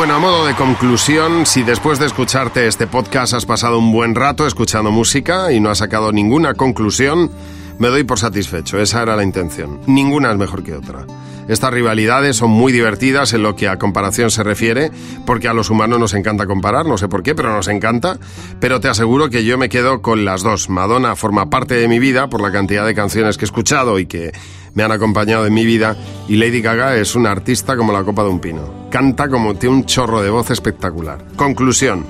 Bueno, 0.00 0.14
a 0.14 0.18
modo 0.18 0.46
de 0.46 0.54
conclusión, 0.54 1.44
si 1.44 1.62
después 1.62 1.98
de 1.98 2.06
escucharte 2.06 2.66
este 2.66 2.86
podcast 2.86 3.34
has 3.34 3.44
pasado 3.44 3.78
un 3.78 3.92
buen 3.92 4.14
rato 4.14 4.46
escuchando 4.46 4.90
música 4.90 5.52
y 5.52 5.60
no 5.60 5.68
has 5.68 5.76
sacado 5.76 6.10
ninguna 6.10 6.54
conclusión, 6.54 7.30
me 7.78 7.88
doy 7.88 8.04
por 8.04 8.18
satisfecho. 8.18 8.80
Esa 8.80 9.02
era 9.02 9.14
la 9.14 9.24
intención. 9.24 9.78
Ninguna 9.86 10.30
es 10.30 10.38
mejor 10.38 10.62
que 10.62 10.72
otra. 10.72 11.04
Estas 11.50 11.72
rivalidades 11.72 12.36
son 12.36 12.50
muy 12.50 12.70
divertidas 12.70 13.32
en 13.32 13.42
lo 13.42 13.56
que 13.56 13.66
a 13.66 13.76
comparación 13.76 14.30
se 14.30 14.44
refiere, 14.44 14.92
porque 15.26 15.48
a 15.48 15.52
los 15.52 15.68
humanos 15.68 15.98
nos 15.98 16.14
encanta 16.14 16.46
comparar, 16.46 16.86
no 16.86 16.96
sé 16.96 17.08
por 17.08 17.24
qué, 17.24 17.34
pero 17.34 17.52
nos 17.52 17.66
encanta. 17.66 18.20
Pero 18.60 18.78
te 18.78 18.86
aseguro 18.86 19.30
que 19.30 19.44
yo 19.44 19.58
me 19.58 19.68
quedo 19.68 20.00
con 20.00 20.24
las 20.24 20.44
dos. 20.44 20.68
Madonna 20.68 21.16
forma 21.16 21.50
parte 21.50 21.74
de 21.74 21.88
mi 21.88 21.98
vida 21.98 22.30
por 22.30 22.40
la 22.40 22.52
cantidad 22.52 22.86
de 22.86 22.94
canciones 22.94 23.36
que 23.36 23.46
he 23.46 23.46
escuchado 23.46 23.98
y 23.98 24.06
que 24.06 24.30
me 24.74 24.84
han 24.84 24.92
acompañado 24.92 25.44
en 25.44 25.52
mi 25.52 25.66
vida, 25.66 25.96
y 26.28 26.36
Lady 26.36 26.60
Gaga 26.60 26.94
es 26.94 27.16
una 27.16 27.32
artista 27.32 27.76
como 27.76 27.92
la 27.92 28.04
copa 28.04 28.22
de 28.22 28.28
un 28.28 28.38
pino. 28.38 28.88
Canta 28.88 29.28
como 29.28 29.56
tiene 29.56 29.74
un 29.74 29.86
chorro 29.86 30.22
de 30.22 30.30
voz 30.30 30.52
espectacular. 30.52 31.26
Conclusión. 31.34 32.06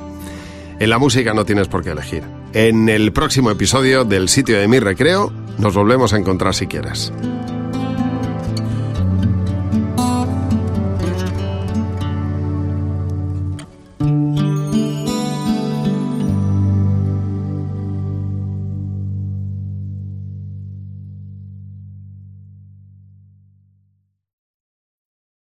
En 0.79 0.91
la 0.91 0.99
música 0.99 1.33
no 1.33 1.47
tienes 1.47 1.67
por 1.67 1.83
qué 1.83 1.93
elegir. 1.93 2.25
En 2.53 2.91
el 2.91 3.11
próximo 3.15 3.51
episodio 3.51 4.05
del 4.05 4.29
sitio 4.29 4.61
de 4.61 4.69
mi 4.69 4.81
recreo 4.81 5.33
nos 5.57 5.75
volvemos 5.75 6.13
a 6.13 6.19
encontrar 6.19 6.55
si 6.55 6.67
quieres. 6.67 7.11